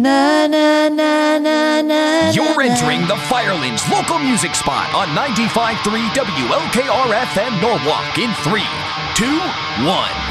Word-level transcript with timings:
Na 0.00 0.46
na 0.46 0.88
na 0.88 1.36
na 1.36 1.82
na. 1.82 2.30
You're 2.30 2.62
entering 2.62 3.06
the 3.06 3.18
Firelands 3.28 3.86
local 3.90 4.18
music 4.18 4.54
spot 4.54 4.88
on 4.94 5.08
95.3 5.08 5.76
WLKR 6.16 7.08
FM 7.28 7.60
Norwalk 7.60 8.16
in 8.16 8.32
3, 8.40 8.64
2, 9.14 9.26
1. 9.84 10.29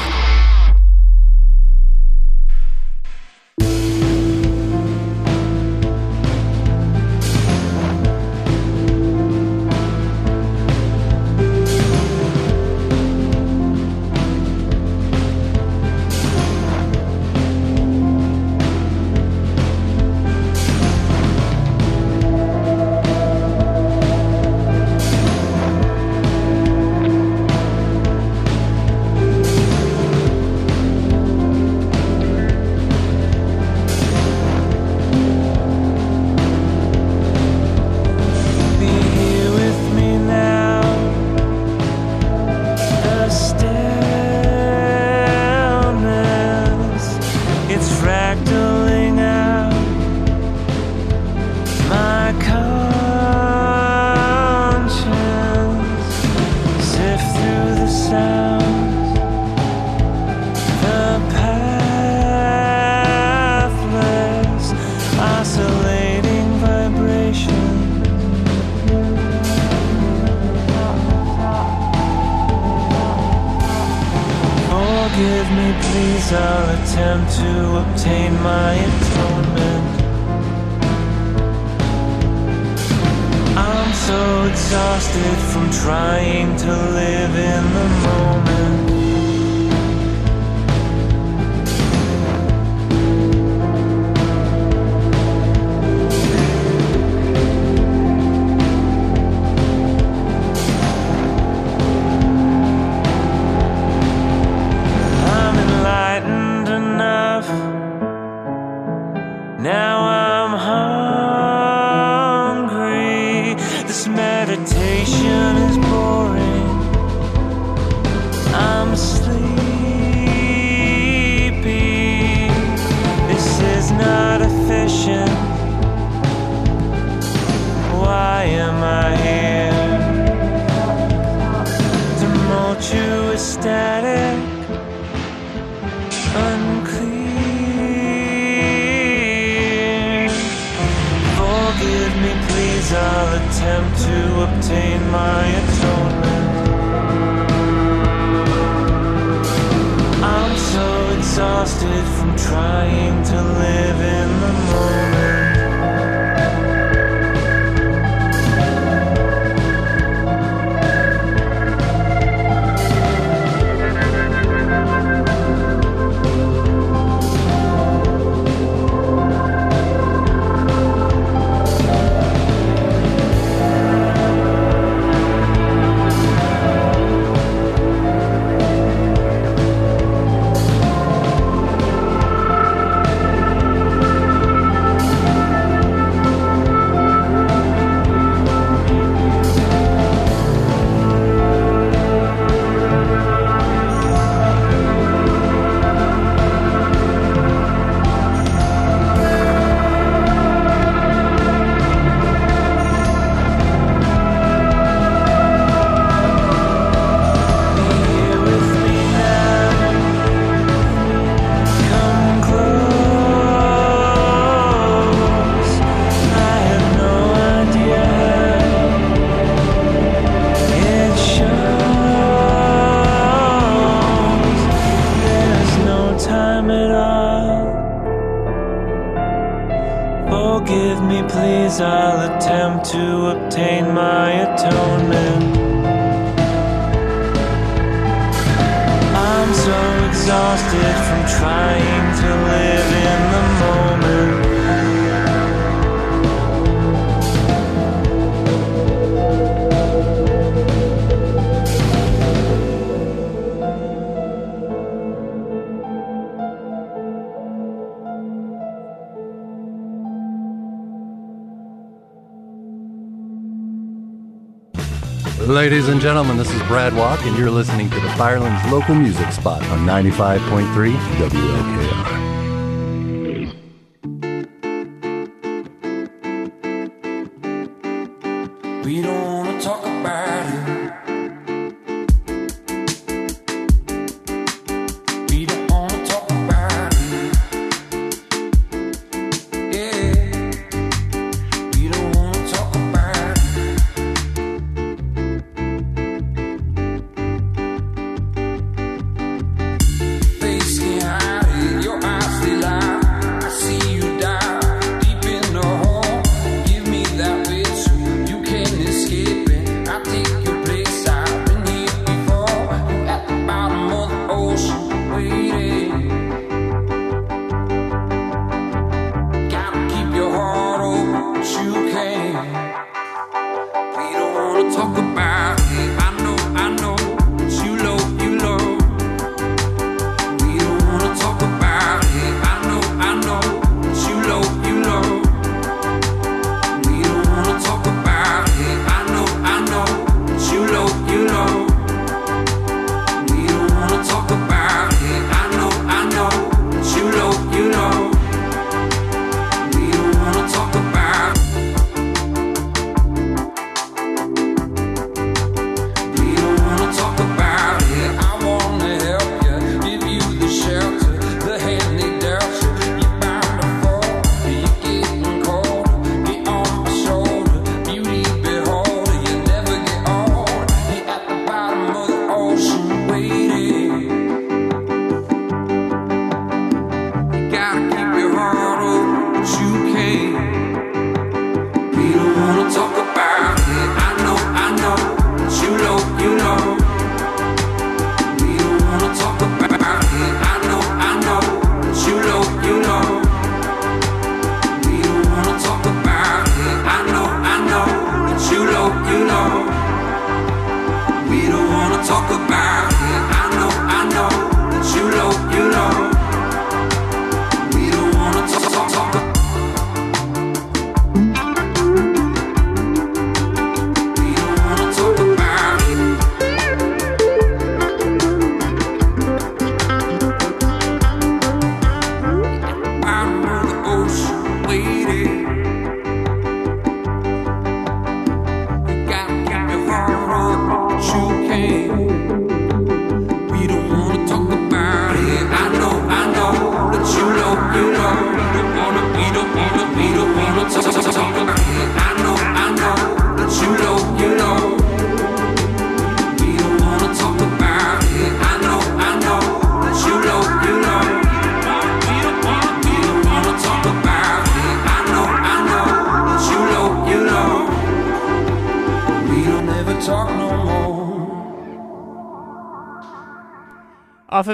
Gentlemen, 266.10 266.36
this 266.36 266.52
is 266.52 266.60
Brad 266.62 266.92
Walk, 266.96 267.22
and 267.22 267.38
you're 267.38 267.52
listening 267.52 267.88
to 267.88 268.00
the 268.00 268.08
Firelands 268.14 268.68
local 268.72 268.96
music 268.96 269.30
spot 269.30 269.62
on 269.68 269.86
95.3 269.86 270.92
WLKR. 270.92 272.19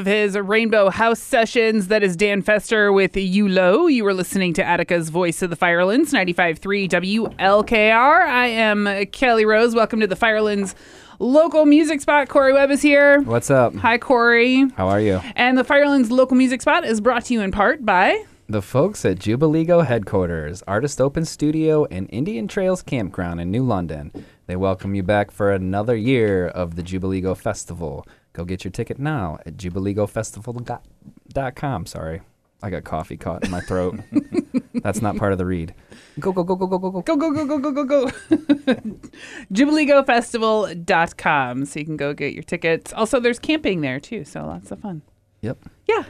Of 0.06 0.12
his 0.12 0.38
Rainbow 0.38 0.88
House 0.88 1.18
sessions. 1.18 1.88
That 1.88 2.04
is 2.04 2.16
Dan 2.16 2.40
Fester 2.40 2.92
with 2.92 3.16
You 3.16 3.48
Low. 3.48 3.88
You 3.88 4.04
were 4.04 4.14
listening 4.14 4.52
to 4.52 4.64
Attica's 4.64 5.08
Voice 5.08 5.42
of 5.42 5.50
the 5.50 5.56
Firelands, 5.56 6.12
95.3 6.12 6.88
WLKR. 7.36 8.20
I 8.24 8.46
am 8.46 9.06
Kelly 9.06 9.44
Rose. 9.44 9.74
Welcome 9.74 9.98
to 9.98 10.06
the 10.06 10.14
Firelands 10.14 10.76
local 11.18 11.66
music 11.66 12.00
spot. 12.00 12.28
Cory 12.28 12.52
Webb 12.52 12.70
is 12.70 12.82
here. 12.82 13.20
What's 13.22 13.50
up? 13.50 13.74
Hi, 13.74 13.98
Cory. 13.98 14.68
How 14.76 14.86
are 14.86 15.00
you? 15.00 15.20
And 15.34 15.58
the 15.58 15.64
Firelands 15.64 16.12
local 16.12 16.36
music 16.36 16.62
spot 16.62 16.84
is 16.84 17.00
brought 17.00 17.24
to 17.24 17.34
you 17.34 17.40
in 17.40 17.50
part 17.50 17.84
by. 17.84 18.22
The 18.48 18.62
folks 18.62 19.04
at 19.04 19.18
Jubileego 19.18 19.84
headquarters, 19.84 20.62
Artist 20.68 21.00
Open 21.00 21.24
Studio, 21.24 21.84
and 21.86 22.08
Indian 22.12 22.46
Trails 22.46 22.80
Campground 22.80 23.40
in 23.40 23.50
New 23.50 23.64
London. 23.64 24.12
They 24.46 24.54
welcome 24.54 24.94
you 24.94 25.02
back 25.02 25.32
for 25.32 25.50
another 25.50 25.96
year 25.96 26.46
of 26.46 26.76
the 26.76 26.84
Jubileego 26.84 27.36
Festival. 27.36 28.06
Go 28.36 28.44
get 28.44 28.62
your 28.64 28.70
ticket 28.70 28.98
now 28.98 29.38
at 29.46 29.56
jubileegofestival.com. 29.56 31.86
Sorry, 31.86 32.20
I 32.62 32.68
got 32.68 32.84
coffee 32.84 33.16
caught 33.16 33.46
in 33.46 33.50
my 33.50 33.62
throat. 33.62 33.98
That's 34.74 35.00
not 35.00 35.16
part 35.16 35.32
of 35.32 35.38
the 35.38 35.46
read. 35.46 35.72
Go, 36.20 36.32
go, 36.32 36.44
go, 36.44 36.54
go, 36.54 36.66
go, 36.66 36.78
go, 36.78 36.90
go. 36.90 37.00
Go, 37.00 37.16
go, 37.16 37.32
go, 37.32 37.46
go, 37.46 37.58
go, 37.58 37.72
go, 37.72 37.84
go. 37.86 38.06
JubileeGoFestival.com. 39.54 41.64
So 41.64 41.80
you 41.80 41.86
can 41.86 41.96
go 41.96 42.12
get 42.12 42.34
your 42.34 42.42
tickets. 42.42 42.92
Also, 42.92 43.20
there's 43.20 43.38
camping 43.38 43.80
there 43.80 43.98
too, 43.98 44.26
so 44.26 44.44
lots 44.44 44.70
of 44.70 44.80
fun. 44.80 45.00
Yep. 45.40 45.56
Yeah. 45.88 46.04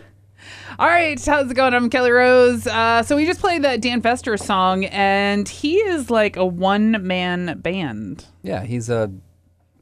All 0.80 0.88
right, 0.88 1.24
how's 1.24 1.48
it 1.48 1.54
going? 1.54 1.74
I'm 1.74 1.88
Kelly 1.90 2.10
Rose. 2.10 2.66
Uh, 2.66 3.04
so 3.04 3.14
we 3.14 3.24
just 3.24 3.38
played 3.38 3.62
that 3.62 3.80
Dan 3.80 4.02
Fester 4.02 4.36
song, 4.36 4.86
and 4.86 5.48
he 5.48 5.76
is 5.76 6.10
like 6.10 6.36
a 6.36 6.44
one 6.44 7.06
man 7.06 7.60
band, 7.60 8.26
Yeah, 8.42 8.64
he's 8.64 8.90
a. 8.90 9.12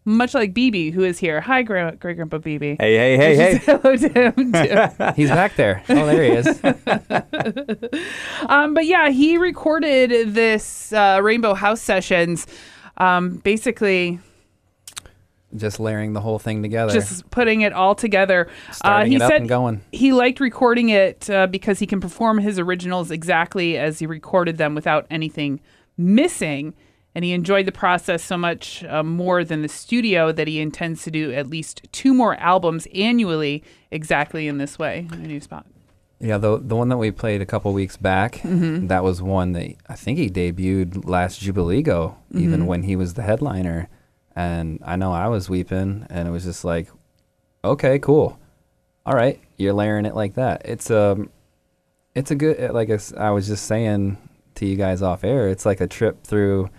much 0.05 0.35
like 0.35 0.53
Beebe, 0.55 0.91
who 0.91 1.03
is 1.05 1.19
here. 1.19 1.41
Hi, 1.41 1.63
Gra- 1.63 1.97
Great 1.99 2.17
Grandpa 2.17 2.39
Beebe. 2.39 2.77
Hey, 2.79 2.97
hey, 2.97 3.17
hey, 3.17 3.37
hey. 3.37 3.57
Hello 3.65 3.97
to 3.97 4.09
him 4.09 4.53
too. 4.53 5.13
He's 5.17 5.31
back 5.31 5.57
there. 5.57 5.83
Oh, 5.89 6.07
there 6.07 6.23
he 6.23 6.31
is. 6.31 6.61
Um, 8.49 8.75
but 8.75 8.85
yeah, 8.87 9.09
he 9.11 9.39
recorded 9.39 10.35
this 10.35 10.93
uh, 10.93 11.21
Rainbow 11.23 11.55
House 11.55 11.81
sessions. 11.81 12.47
Um, 12.99 13.37
basically, 13.39 14.19
Just 15.57 15.81
layering 15.81 16.13
the 16.13 16.21
whole 16.21 16.39
thing 16.39 16.63
together. 16.63 16.93
just 16.93 17.29
putting 17.31 17.63
it 17.63 17.73
all 17.73 17.95
together. 17.95 18.49
Starting 18.71 19.13
he 19.13 19.17
it 19.17 19.23
up 19.23 19.31
said 19.31 19.41
and 19.41 19.49
going. 19.49 19.81
he 19.93 20.13
liked 20.13 20.41
recording 20.41 20.91
it 20.91 21.29
uh, 21.31 21.47
because 21.47 21.79
he 21.79 21.87
can 21.87 22.01
perform 22.01 22.39
his 22.39 22.59
originals 22.59 23.11
exactly 23.11 23.79
as 23.79 23.99
he 23.99 24.07
recorded 24.07 24.59
them 24.59 24.75
without 24.75 25.07
anything 25.11 25.61
missing. 25.97 26.75
And 27.15 27.25
he 27.25 27.33
enjoyed 27.33 27.67
the 27.67 27.73
process 27.73 28.25
so 28.25 28.37
much 28.37 28.83
uh, 28.85 29.03
more 29.05 29.45
than 29.45 29.63
the 29.63 29.69
studio 29.69 30.33
that 30.33 30.49
he 30.49 30.59
intends 30.61 31.05
to 31.05 31.11
do 31.13 31.33
at 31.33 31.47
least 31.49 31.83
two 31.93 32.13
more 32.13 32.35
albums 32.37 32.89
annually 32.95 33.63
exactly 33.93 34.49
in 34.49 34.59
this 34.59 34.79
way 34.79 35.07
in 35.13 35.21
a 35.21 35.29
new 35.29 35.41
spot. 35.41 35.65
Yeah, 36.21 36.39
the 36.39 36.59
the 36.59 36.75
one 36.75 36.89
that 36.89 36.97
we 36.97 37.11
played 37.11 37.41
a 37.43 37.47
couple 37.47 37.73
weeks 37.73 37.97
back, 37.97 38.35
Mm-hmm. 38.37 38.87
that 38.89 39.05
was 39.05 39.21
one 39.23 39.53
that 39.53 39.75
I 39.89 39.95
think 39.95 40.19
he 40.19 40.29
debuted 40.31 41.07
last 41.09 41.41
Jubileego, 41.41 42.17
even 42.33 42.61
Mm-hmm. 42.61 42.67
when 42.67 42.83
he 42.85 42.97
was 42.97 43.15
the 43.15 43.23
headliner. 43.23 43.89
And 44.35 44.81
I 44.85 44.97
know 44.97 45.13
I 45.13 45.29
was 45.29 45.49
weeping, 45.49 46.07
and 46.11 46.27
it 46.27 46.31
was 46.33 46.45
just 46.45 46.65
like, 46.65 46.89
okay, 47.63 47.99
cool, 48.01 48.39
all 49.07 49.15
right, 49.15 49.39
you're 49.59 49.73
layering 49.75 50.07
it 50.07 50.15
like 50.17 50.35
that. 50.35 50.63
It's 50.65 50.91
um, 50.91 51.31
it's 52.15 52.31
a 52.31 52.35
good 52.35 52.73
like 52.73 52.91
I 53.17 53.31
was 53.31 53.47
just 53.47 53.67
saying 53.67 54.17
to 54.57 54.67
you 54.67 54.77
guys 54.77 55.03
off 55.03 55.23
air. 55.25 55.49
It's 55.49 55.67
like 55.67 55.81
a 55.81 55.87
trip 55.87 56.25
through 56.25 56.71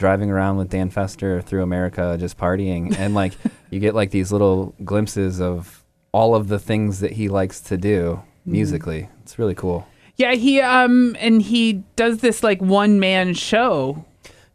driving 0.00 0.30
around 0.30 0.56
with 0.56 0.70
Dan 0.70 0.88
Fester 0.88 1.42
through 1.42 1.62
America, 1.62 2.16
just 2.18 2.38
partying, 2.38 2.98
and 2.98 3.14
like 3.14 3.34
you 3.70 3.78
get 3.78 3.94
like 3.94 4.10
these 4.10 4.32
little 4.32 4.74
glimpses 4.82 5.40
of 5.40 5.84
all 6.10 6.34
of 6.34 6.48
the 6.48 6.58
things 6.58 7.00
that 7.00 7.12
he 7.12 7.28
likes 7.28 7.60
to 7.60 7.76
do 7.76 8.20
musically. 8.44 9.08
It's 9.22 9.38
really 9.38 9.54
cool. 9.54 9.86
Yeah, 10.16 10.32
he 10.32 10.60
um 10.60 11.14
and 11.20 11.40
he 11.40 11.84
does 11.94 12.18
this 12.18 12.42
like 12.42 12.60
one 12.60 12.98
man 12.98 13.34
show. 13.34 14.04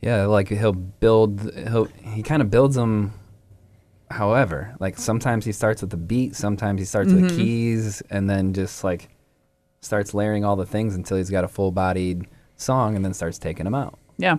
Yeah, 0.02 0.26
like 0.26 0.50
he'll 0.50 0.74
build. 0.74 1.54
He'll 1.56 1.86
he 1.86 2.24
kind 2.24 2.42
of 2.42 2.50
builds 2.50 2.76
them. 2.76 3.14
However, 4.12 4.76
like 4.80 4.98
sometimes 4.98 5.46
he 5.46 5.52
starts 5.52 5.82
with 5.82 5.92
the 5.92 5.98
beat, 5.98 6.36
sometimes 6.36 6.82
he 6.82 6.86
starts 6.86 7.12
with 7.14 7.38
keys, 7.38 8.02
and 8.10 8.30
then 8.30 8.54
just 8.54 8.84
like 8.84 9.10
starts 9.82 10.14
layering 10.14 10.44
all 10.44 10.56
the 10.56 10.66
things 10.66 10.96
until 10.96 11.18
he's 11.18 11.30
got 11.30 11.44
a 11.44 11.48
full-bodied 11.48 12.28
song, 12.56 12.96
and 12.96 13.04
then 13.06 13.14
starts 13.14 13.38
taking 13.40 13.66
them 13.66 13.76
out. 13.76 13.98
Yeah. 14.18 14.38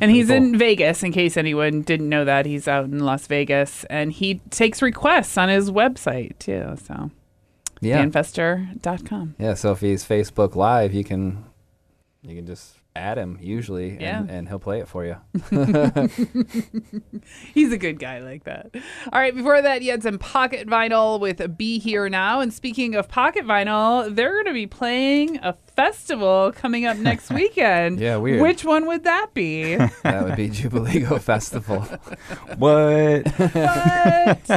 And 0.00 0.10
he's 0.12 0.28
cool. 0.28 0.36
in 0.36 0.58
Vegas, 0.58 1.02
in 1.02 1.10
case 1.12 1.36
anyone 1.36 1.82
didn't 1.82 2.08
know 2.08 2.24
that. 2.24 2.46
He's 2.46 2.68
out 2.68 2.84
in 2.84 3.00
Las 3.00 3.26
Vegas 3.26 3.84
and 3.84 4.12
he 4.12 4.36
takes 4.50 4.80
requests 4.82 5.36
on 5.36 5.48
his 5.48 5.70
website 5.70 6.38
too. 6.38 6.76
So, 6.86 7.10
Yeah, 7.80 8.04
danfester.com. 8.04 9.34
yeah. 9.38 9.54
So 9.54 9.72
if 9.72 9.80
he's 9.80 10.04
Facebook 10.04 10.54
Live, 10.54 10.94
you 10.94 11.02
can 11.04 11.44
you 12.22 12.36
can 12.36 12.46
just 12.46 12.75
add 12.96 13.18
him 13.18 13.38
usually, 13.40 13.98
Yeah. 14.00 14.20
and, 14.20 14.30
and 14.30 14.48
he'll 14.48 14.58
play 14.58 14.80
it 14.80 14.88
for 14.88 15.04
you. 15.04 15.16
He's 17.54 17.72
a 17.72 17.78
good 17.78 17.98
guy 17.98 18.18
like 18.20 18.44
that. 18.44 18.70
All 19.12 19.20
right, 19.20 19.34
before 19.34 19.60
that, 19.62 19.82
you 19.82 19.90
had 19.90 20.02
some 20.02 20.18
pocket 20.18 20.66
vinyl 20.68 21.18
with 21.20 21.56
Be 21.56 21.78
Here 21.78 22.08
Now. 22.08 22.40
And 22.40 22.52
speaking 22.52 22.94
of 22.94 23.08
pocket 23.08 23.44
vinyl, 23.44 24.14
they're 24.14 24.32
going 24.32 24.46
to 24.46 24.52
be 24.52 24.66
playing 24.66 25.38
a 25.42 25.54
festival 25.74 26.52
coming 26.54 26.86
up 26.86 26.96
next 26.96 27.30
weekend. 27.32 28.00
Yeah, 28.00 28.16
weird. 28.16 28.40
Which 28.42 28.64
one 28.64 28.86
would 28.86 29.04
that 29.04 29.34
be? 29.34 29.76
that 30.02 30.24
would 30.24 30.36
be 30.36 30.48
Jubileego 30.48 31.20
Festival. 31.20 31.80
What? 32.56 33.26
What? 33.26 34.50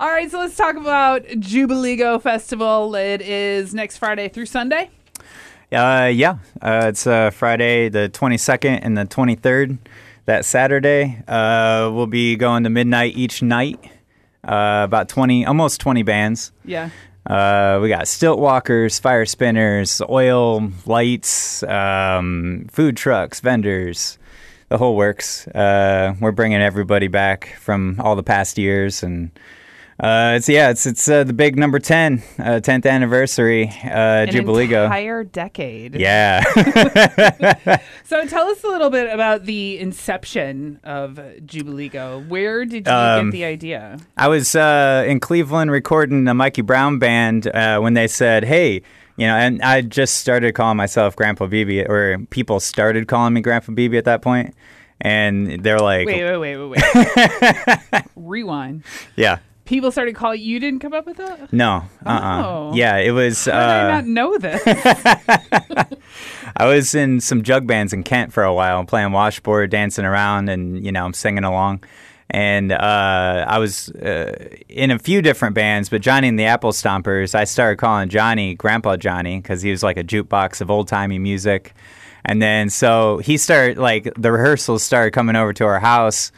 All 0.00 0.08
right, 0.10 0.30
so 0.30 0.38
let's 0.38 0.56
talk 0.56 0.76
about 0.76 1.24
Jubileego 1.24 2.20
Festival. 2.22 2.94
It 2.94 3.20
is 3.22 3.74
next 3.74 3.98
Friday 3.98 4.28
through 4.28 4.46
Sunday. 4.46 4.90
Uh, 5.72 6.10
yeah, 6.12 6.38
uh, 6.60 6.86
it's 6.88 7.06
uh, 7.06 7.30
Friday 7.30 7.88
the 7.88 8.10
22nd 8.12 8.80
and 8.82 8.98
the 8.98 9.04
23rd. 9.04 9.78
That 10.26 10.44
Saturday, 10.44 11.22
uh, 11.26 11.90
we'll 11.92 12.06
be 12.06 12.36
going 12.36 12.64
to 12.64 12.70
midnight 12.70 13.16
each 13.16 13.42
night. 13.42 13.78
Uh, 14.44 14.82
about 14.84 15.08
20, 15.08 15.44
almost 15.46 15.80
20 15.80 16.02
bands. 16.02 16.52
Yeah. 16.64 16.90
Uh, 17.26 17.78
we 17.82 17.88
got 17.88 18.08
stilt 18.08 18.38
walkers, 18.38 18.98
fire 18.98 19.26
spinners, 19.26 20.00
oil 20.08 20.70
lights, 20.86 21.62
um, 21.64 22.66
food 22.70 22.96
trucks, 22.96 23.40
vendors, 23.40 24.18
the 24.68 24.78
whole 24.78 24.96
works. 24.96 25.46
Uh, 25.48 26.14
we're 26.20 26.32
bringing 26.32 26.60
everybody 26.60 27.08
back 27.08 27.56
from 27.58 27.96
all 28.00 28.16
the 28.16 28.22
past 28.22 28.56
years, 28.56 29.02
and 29.02 29.30
uh, 30.00 30.32
it's 30.36 30.48
yeah, 30.48 30.70
it's 30.70 30.86
it's 30.86 31.08
uh, 31.08 31.24
the 31.24 31.32
big 31.32 31.58
number 31.58 31.78
10, 31.78 32.22
uh, 32.38 32.42
10th 32.62 32.86
anniversary 32.90 33.68
uh, 33.84 34.24
An 34.24 34.28
Jubileego. 34.28 34.84
entire 34.84 35.24
decade. 35.24 35.94
yeah. 35.94 36.42
So 38.04 38.26
tell 38.26 38.48
us 38.48 38.64
a 38.64 38.66
little 38.66 38.90
bit 38.90 39.08
about 39.12 39.44
the 39.44 39.78
inception 39.78 40.80
of 40.82 41.12
Jubileego. 41.46 42.26
Where 42.28 42.64
did 42.64 42.86
you 42.88 42.92
Um, 42.92 43.26
get 43.30 43.32
the 43.32 43.44
idea? 43.44 43.98
I 44.16 44.26
was 44.26 44.56
uh, 44.56 45.04
in 45.06 45.20
Cleveland 45.20 45.70
recording 45.70 46.26
a 46.26 46.34
Mikey 46.34 46.62
Brown 46.62 46.98
band 46.98 47.46
uh, 47.46 47.78
when 47.78 47.94
they 47.94 48.08
said, 48.08 48.44
"Hey." 48.44 48.82
You 49.16 49.26
know, 49.26 49.34
and 49.36 49.60
I 49.60 49.82
just 49.82 50.16
started 50.16 50.54
calling 50.54 50.78
myself 50.78 51.14
Grandpa 51.14 51.46
Beebe, 51.46 51.84
or 51.84 52.16
people 52.30 52.58
started 52.58 53.06
calling 53.06 53.34
me 53.34 53.42
Grandpa 53.42 53.72
Beebe 53.72 53.98
at 53.98 54.06
that 54.06 54.22
point, 54.22 54.54
and 54.98 55.62
they're 55.62 55.78
like, 55.78 56.06
Wait, 56.06 56.24
wait, 56.24 56.38
wait, 56.38 56.56
wait, 56.56 56.82
wait. 57.92 58.02
Rewind. 58.16 58.82
"Yeah, 59.16 59.40
People 59.70 59.92
started 59.92 60.16
calling. 60.16 60.40
You 60.40 60.58
didn't 60.58 60.80
come 60.80 60.92
up 60.92 61.06
with 61.06 61.16
that. 61.18 61.52
no, 61.52 61.84
uh, 62.04 62.08
uh 62.08 62.42
Oh. 62.44 62.72
yeah." 62.74 62.96
It 62.96 63.12
was. 63.12 63.44
How 63.44 63.52
did 63.52 63.60
I 63.60 63.86
Uh, 63.86 63.90
not 63.92 64.06
know 64.06 64.36
this? 64.44 64.62
I 66.56 66.66
was 66.66 66.94
in 66.94 67.20
some 67.20 67.42
jug 67.42 67.66
bands 67.66 67.92
in 67.92 68.02
Kent 68.02 68.32
for 68.32 68.42
a 68.42 68.52
while, 68.52 68.84
playing 68.84 69.12
washboard, 69.12 69.70
dancing 69.70 70.04
around, 70.04 70.48
and 70.48 70.84
you 70.84 70.92
know, 70.92 71.04
I'm 71.04 71.12
singing 71.14 71.44
along. 71.44 71.84
And 72.32 72.70
uh, 72.72 73.44
I 73.48 73.58
was 73.58 73.88
uh, 73.90 74.48
in 74.68 74.90
a 74.90 74.98
few 74.98 75.20
different 75.22 75.54
bands, 75.54 75.88
but 75.88 76.00
Johnny 76.00 76.28
and 76.28 76.38
the 76.38 76.44
Apple 76.46 76.70
Stompers, 76.72 77.34
I 77.34 77.44
started 77.44 77.76
calling 77.78 78.08
Johnny 78.08 78.54
Grandpa 78.54 78.96
Johnny 78.96 79.38
because 79.38 79.62
he 79.62 79.70
was 79.70 79.82
like 79.82 79.96
a 79.96 80.04
jukebox 80.04 80.60
of 80.60 80.70
old 80.70 80.86
timey 80.88 81.18
music. 81.18 81.74
And 82.24 82.40
then 82.42 82.70
so 82.70 83.18
he 83.18 83.36
started 83.36 83.78
like 83.78 84.12
the 84.16 84.30
rehearsals 84.30 84.82
started 84.82 85.12
coming 85.12 85.34
over 85.36 85.52
to 85.54 85.64
our 85.64 85.80
house, 85.80 86.30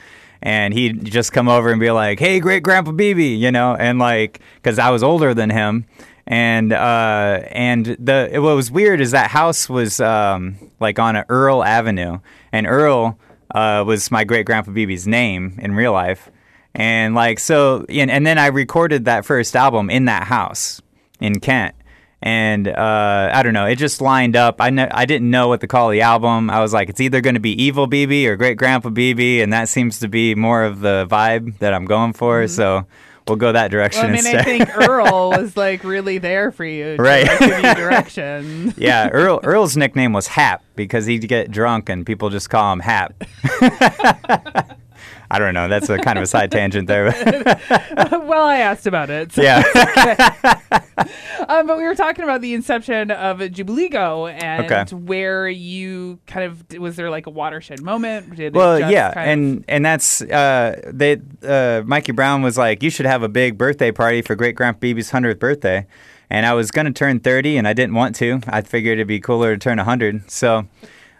and 0.43 0.75
he'd 0.75 1.05
just 1.05 1.33
come 1.33 1.49
over 1.49 1.71
and 1.71 1.81
be 1.81 1.91
like, 1.91 2.19
"Hey, 2.19 2.41
great 2.41 2.63
Grandpa 2.63 2.91
Beebe," 2.91 3.37
you 3.37 3.53
know, 3.53 3.77
and 3.77 3.99
like 3.99 4.41
because 4.57 4.79
I 4.79 4.91
was 4.91 5.03
older 5.03 5.33
than 5.35 5.51
him, 5.51 5.87
and 6.27 6.73
uh, 6.73 7.41
and 7.51 7.87
the 7.99 8.29
what 8.35 8.57
was 8.57 8.71
weird 8.71 9.01
is 9.01 9.13
that 9.13 9.31
house 9.31 9.69
was 9.69 10.01
um, 10.01 10.59
like 10.81 10.99
on 10.99 11.17
a 11.17 11.25
Earl 11.29 11.63
Avenue, 11.63 12.19
and 12.51 12.67
Earl 12.67 13.19
uh, 13.55 13.85
was 13.87 14.11
my 14.11 14.25
great 14.25 14.45
grandpa 14.45 14.73
Beebe's 14.73 15.07
name 15.07 15.59
in 15.63 15.75
real 15.75 15.93
life, 15.93 16.31
and 16.75 17.15
like 17.15 17.39
so, 17.39 17.87
and, 17.89 18.11
and 18.11 18.27
then 18.27 18.39
I 18.39 18.47
recorded 18.49 19.05
that 19.05 19.25
first 19.25 19.55
album 19.55 19.91
in 19.91 20.07
that 20.07 20.25
house 20.25 20.83
in 21.21 21.39
Kent. 21.39 21.75
And 22.25 22.69
uh, 22.69 23.31
I 23.35 23.43
don't 23.43 23.52
know, 23.52 23.67
it 23.67 23.76
just 23.76 24.00
lined 24.00 24.37
up. 24.37 24.61
I 24.61 24.69
I 24.93 25.07
didn't 25.07 25.29
know 25.29 25.49
what 25.49 25.61
to 25.62 25.67
call 25.67 25.91
the 25.91 26.02
album. 26.02 26.50
I 26.50 26.61
was 26.61 26.73
like, 26.73 26.88
it's 26.88 27.00
either 27.00 27.21
going 27.21 27.35
to 27.35 27.41
be 27.41 27.61
Evil 27.61 27.88
Beebe 27.88 28.29
or 28.29 28.37
Great 28.37 28.57
Grandpa 28.59 28.91
Beebe, 28.91 29.41
and 29.41 29.52
that 29.52 29.69
seems 29.69 29.99
to 29.99 30.09
be 30.09 30.37
more 30.37 30.62
of 30.62 30.81
the 30.81 31.07
vibe 31.11 31.59
that 31.59 31.75
I'm 31.75 31.85
going 31.85 32.12
for. 32.12 32.47
So 32.47 32.87
we'll 33.26 33.37
go 33.37 33.50
that 33.50 33.73
direction 33.73 34.02
Well, 34.02 34.11
I 34.11 34.12
mean, 34.12 34.19
instead. 34.19 34.41
I 34.41 34.45
think 34.45 34.76
Earl 34.76 35.31
was 35.37 35.57
like 35.57 35.83
really 35.83 36.19
there 36.19 36.52
for 36.52 36.64
you, 36.64 36.95
Right. 36.97 37.29
you 37.41 37.75
direction. 37.75 38.73
yeah, 38.79 39.09
Earl 39.09 39.41
Earl's 39.43 39.76
nickname 39.76 40.12
was 40.12 40.29
Hap 40.29 40.62
because 40.76 41.07
he'd 41.07 41.26
get 41.29 41.50
drunk 41.50 41.88
and 41.88 42.07
people 42.07 42.31
just 42.31 42.50
call 42.50 42.73
him 42.73 42.79
Hap. 42.81 43.14
I 45.33 45.39
don't 45.39 45.55
know. 45.55 45.67
That's 45.67 45.89
a 45.89 45.97
kind 45.99 46.19
of 46.19 46.25
a 46.25 46.27
side 46.27 46.53
tangent 46.53 46.87
there. 46.89 47.07
well, 48.12 48.45
I 48.45 48.59
asked 48.59 48.87
about 48.87 49.09
it. 49.09 49.33
So. 49.33 49.43
yeah. 49.43 49.62
Um, 51.49 51.67
but 51.67 51.77
we 51.77 51.83
were 51.85 51.95
talking 51.97 52.23
about 52.23 52.41
the 52.41 52.55
inception 52.55 53.11
of 53.11 53.39
Jubileego 53.41 54.33
and 54.33 54.65
Okay. 54.71 54.95
where 54.95 55.49
you 55.49 56.19
kind 56.27 56.45
of 56.47 56.79
was 56.79 56.95
there 56.97 57.11
like 57.11 57.27
a 57.27 57.31
watershed 57.31 57.83
moment? 57.83 58.37
Did 58.37 58.55
Well, 58.55 58.79
just 58.79 58.93
yeah, 58.93 59.12
kind 59.12 59.29
of- 59.29 59.33
and 59.33 59.65
and 59.69 59.85
that's 59.85 60.23
uh, 60.23 60.81
they. 60.87 61.21
Uh, 61.43 61.83
Mikey 61.85 62.12
Brown 62.12 62.43
was 62.43 62.57
like, 62.57 62.83
"You 62.83 62.91
should 62.91 63.07
have 63.07 63.23
a 63.25 63.29
big 63.29 63.59
birthday 63.59 63.91
party 63.91 64.23
for 64.23 64.37
Great 64.37 64.55
Grandpa 64.55 64.79
Beebe's 64.79 65.11
hundredth 65.11 65.41
birthday," 65.41 65.85
and 66.31 66.47
I 66.47 66.55
was 66.55 66.71
gonna 66.71 66.93
turn 66.93 67.19
thirty, 67.19 67.57
and 67.57 67.67
I 67.67 67.73
didn't 67.73 67.95
want 67.95 68.15
to. 68.17 68.41
I 68.47 68.61
figured 68.62 68.99
it'd 68.99 69.09
be 69.09 69.19
cooler 69.21 69.55
to 69.55 69.59
turn 69.59 69.79
hundred, 69.79 70.31
so. 70.31 70.69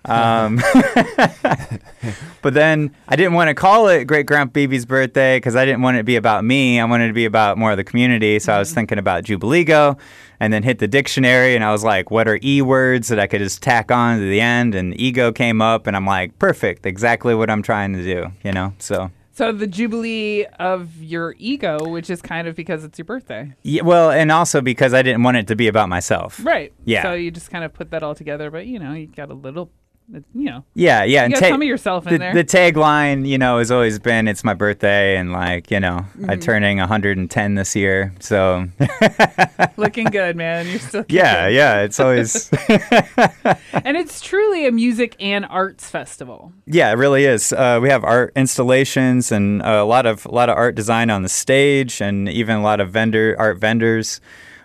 Um, 0.05 0.57
but 2.43 2.55
then 2.55 2.95
I 3.09 3.17
didn't 3.17 3.35
want 3.35 3.49
to 3.49 3.55
call 3.55 3.89
it 3.89 4.05
Great 4.05 4.27
Grandpa 4.27 4.53
Beebe's 4.53 4.85
birthday 4.87 5.37
because 5.37 5.57
I 5.57 5.65
didn't 5.65 5.83
want 5.83 5.97
it 5.97 6.01
to 6.01 6.05
be 6.05 6.17
about 6.17 6.45
me. 6.45 6.81
I 6.81 6.85
wanted 6.85 7.05
it 7.05 7.09
to 7.09 7.15
be 7.15 7.25
about 7.25 7.59
more 7.59 7.71
of 7.71 7.77
the 7.77 7.85
community. 7.85 8.39
So 8.39 8.53
I 8.53 8.59
was 8.59 8.73
thinking 8.73 8.99
about 8.99 9.25
Jubileego 9.25 9.99
and 10.41 10.53
then 10.53 10.63
hit 10.63 10.79
the 10.79 10.89
dictionary 10.89 11.55
and 11.55 11.65
I 11.65 11.71
was 11.73 11.85
like, 11.85 12.11
what 12.11 12.27
are 12.29 12.39
E 12.43 12.63
words 12.63 13.09
that 13.09 13.19
I 13.21 13.27
could 13.27 13.41
just 13.41 13.63
tack 13.63 13.91
on 13.91 14.19
to 14.19 14.25
the 14.25 14.41
end? 14.41 14.75
And 14.75 14.99
ego 15.01 15.31
came 15.33 15.63
up 15.63 15.87
and 15.87 15.97
I'm 15.97 16.07
like, 16.07 16.39
perfect, 16.39 16.85
exactly 16.87 17.35
what 17.35 17.49
I'm 17.51 17.63
trying 17.63 17.93
to 17.93 18.03
do, 18.03 18.33
you 18.43 18.51
know? 18.53 18.75
So. 18.79 19.11
so 19.33 19.53
the 19.53 19.69
jubilee 19.69 20.47
of 20.59 21.01
your 21.01 21.37
ego, 21.39 21.89
which 21.89 22.11
is 22.11 22.21
kind 22.21 22.49
of 22.49 22.57
because 22.57 22.83
it's 22.83 22.99
your 22.99 23.05
birthday, 23.05 23.53
Yeah, 23.63 23.83
well, 23.83 24.11
and 24.11 24.33
also 24.33 24.61
because 24.61 24.93
I 24.95 25.03
didn't 25.03 25.23
want 25.23 25.37
it 25.37 25.47
to 25.47 25.55
be 25.57 25.69
about 25.69 25.89
myself. 25.89 26.45
right? 26.45 26.73
Yeah. 26.85 27.05
So 27.05 27.15
you 27.15 27.31
just 27.31 27.51
kind 27.51 27.63
of 27.65 27.73
put 27.73 27.93
that 27.93 28.03
all 28.03 28.17
together, 28.17 28.51
but 28.51 28.67
you 28.67 28.81
know, 28.81 28.95
you 28.95 29.07
got 29.07 29.31
a 29.31 29.35
little, 29.35 29.71
you 30.35 30.45
know, 30.45 30.65
Yeah, 30.75 31.05
yeah. 31.05 31.21
you 31.27 31.35
and 31.35 31.35
ta- 31.35 31.49
some 31.49 31.63
of 31.63 31.67
yourself 31.69 32.07
in 32.07 32.13
the, 32.15 32.19
there. 32.19 32.35
the 32.35 32.45
tagline, 32.45 33.27
you 33.27 33.39
know, 33.39 33.59
has 33.59 33.71
always 33.71 33.99
been 33.99 34.29
"It's 34.29 34.45
my 34.45 34.55
birthday," 34.55 35.17
and 35.17 35.33
like, 35.33 35.71
you 35.71 35.81
know, 35.81 36.05
Mm-hmm. 36.19 36.31
I'm 36.31 36.41
turning 36.41 36.79
110 36.79 37.55
this 37.55 37.75
year, 37.77 38.15
so 38.21 38.67
Looking 39.77 40.07
good, 40.07 40.37
man. 40.37 40.67
You're 40.69 40.79
still 40.79 41.05
yeah, 41.09 41.45
kicking. 41.45 41.57
yeah. 41.57 41.81
It's 41.83 41.99
always, 42.01 42.51
And 43.85 43.97
it's 43.97 44.21
truly 44.21 44.67
a 44.67 44.73
music 44.73 45.17
and 45.21 45.45
arts 45.47 45.89
festival. 45.89 46.53
yeah, 46.67 46.91
it 46.91 46.97
really 46.97 47.25
is. 47.25 47.53
Uh, 47.53 47.79
we 47.83 47.89
have 47.89 48.05
art 48.05 48.33
installations 48.37 49.33
and 49.33 49.63
uh, 49.63 49.67
a 49.83 49.85
lot 49.85 50.07
of 50.07 50.27
a 50.27 50.31
lot 50.31 50.49
of 50.49 50.57
art 50.57 50.75
design 50.75 51.11
on 51.11 51.23
the 51.23 51.29
stage, 51.29 52.01
and 52.01 52.29
even 52.29 52.57
a 52.57 52.63
lot 52.63 52.81
of 52.81 52.91
vendor 52.91 53.35
art 53.39 53.59
vendors. 53.59 54.21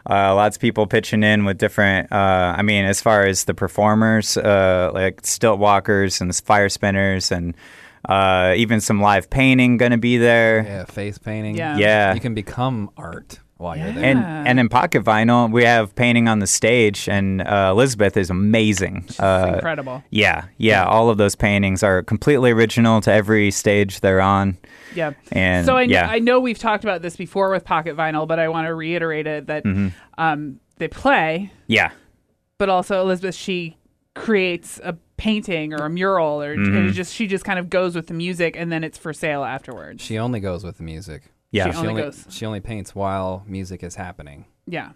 Uh, 0.09 0.33
lots 0.35 0.55
of 0.55 0.61
people 0.61 0.87
pitching 0.87 1.23
in 1.23 1.43
with 1.43 1.57
different. 1.57 2.11
Uh, 2.11 2.55
I 2.57 2.61
mean, 2.61 2.85
as 2.85 3.01
far 3.01 3.25
as 3.25 3.43
the 3.45 3.53
performers, 3.53 4.37
uh, 4.37 4.91
like 4.93 5.25
stilt 5.25 5.59
walkers 5.59 6.21
and 6.21 6.33
fire 6.35 6.69
spinners, 6.69 7.31
and 7.31 7.55
uh, 8.07 8.53
even 8.55 8.79
some 8.79 9.01
live 9.01 9.29
painting 9.29 9.77
going 9.77 9.91
to 9.91 9.97
be 9.97 10.17
there. 10.17 10.63
Yeah, 10.63 10.85
face 10.85 11.17
painting. 11.17 11.55
Yeah. 11.55 11.77
Yeah. 11.77 12.13
You 12.13 12.21
can 12.21 12.33
become 12.33 12.89
art 12.95 13.39
while 13.57 13.75
you're 13.77 13.91
there. 13.91 14.03
And 14.05 14.19
and 14.47 14.59
in 14.59 14.69
pocket 14.69 15.03
vinyl, 15.03 15.51
we 15.51 15.63
have 15.63 15.95
painting 15.95 16.27
on 16.27 16.39
the 16.39 16.47
stage, 16.47 17.07
and 17.09 17.41
uh, 17.41 17.69
Elizabeth 17.71 18.15
is 18.17 18.29
amazing. 18.29 19.03
It's 19.07 19.19
Uh, 19.19 19.51
incredible. 19.55 20.03
yeah, 20.09 20.45
yeah, 20.57 20.85
all 20.85 21.09
of 21.09 21.17
those 21.17 21.35
paintings 21.35 21.83
are 21.83 22.03
completely 22.03 22.51
original 22.51 23.01
to 23.01 23.11
every 23.11 23.51
stage 23.51 23.99
they're 24.01 24.21
on. 24.21 24.57
Yeah. 24.95 25.11
And 25.31 25.65
so 25.65 25.75
I, 25.75 25.81
kn- 25.85 25.89
yeah, 25.91 26.09
I 26.09 26.19
know 26.19 26.39
we've 26.39 26.57
talked 26.57 26.83
about 26.83 27.01
this 27.01 27.15
before 27.15 27.51
with 27.51 27.63
Pocket 27.65 27.95
Vinyl, 27.95 28.27
but 28.27 28.39
I 28.39 28.47
want 28.47 28.67
to 28.67 28.73
reiterate 28.73 29.27
it 29.27 29.47
that 29.47 29.63
Mm-hmm. 29.63 29.87
um, 30.17 30.59
they 30.77 30.87
play, 30.87 31.51
yeah, 31.67 31.91
but 32.57 32.69
also 32.69 33.01
Elizabeth 33.01 33.35
she 33.35 33.77
creates 34.15 34.79
a 34.83 34.97
painting 35.17 35.73
or 35.73 35.85
a 35.85 35.89
mural, 35.89 36.41
or 36.41 36.55
Mm-hmm. 36.55 36.91
just 36.93 37.13
she 37.13 37.27
just 37.27 37.43
kind 37.43 37.59
of 37.59 37.69
goes 37.69 37.95
with 37.95 38.07
the 38.07 38.13
music, 38.13 38.55
and 38.57 38.71
then 38.71 38.83
it's 38.83 38.97
for 38.97 39.13
sale 39.13 39.43
afterwards. 39.43 40.03
She 40.03 40.17
only 40.17 40.39
goes 40.39 40.63
with 40.63 40.77
the 40.77 40.83
music. 40.83 41.23
Yeah. 41.51 41.71
She 41.71 41.77
only 41.77 41.89
only 41.89 42.01
goes- 42.03 42.25
she 42.29 42.45
only 42.45 42.59
paints 42.59 42.93
while 42.95 43.43
music 43.47 43.83
is 43.83 43.95
happening. 43.95 44.45
yeah. 44.65 44.91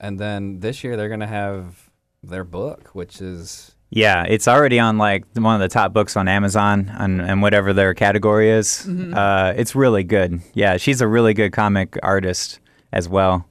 And 0.00 0.18
then 0.18 0.60
this 0.60 0.82
year 0.84 0.96
they're 0.96 1.08
gonna 1.08 1.26
have 1.26 1.88
their 2.22 2.44
book, 2.44 2.88
which 2.94 3.20
is 3.22 3.74
Yeah, 3.90 4.24
it's 4.24 4.48
already 4.48 4.80
on 4.80 4.98
like 4.98 5.24
one 5.34 5.54
of 5.54 5.60
the 5.60 5.68
top 5.68 5.92
books 5.92 6.16
on 6.16 6.26
Amazon 6.28 6.90
and, 6.98 7.20
and 7.22 7.40
whatever 7.42 7.72
their 7.72 7.94
category 7.94 8.50
is. 8.50 8.84
Mm-hmm. 8.88 9.14
Uh, 9.14 9.52
it's 9.56 9.74
really 9.76 10.02
good. 10.02 10.40
Yeah, 10.52 10.76
she's 10.78 11.00
a 11.00 11.06
really 11.06 11.32
good 11.32 11.52
comic 11.52 11.96
artist 12.02 12.58
as 12.92 13.08
well. 13.08 13.46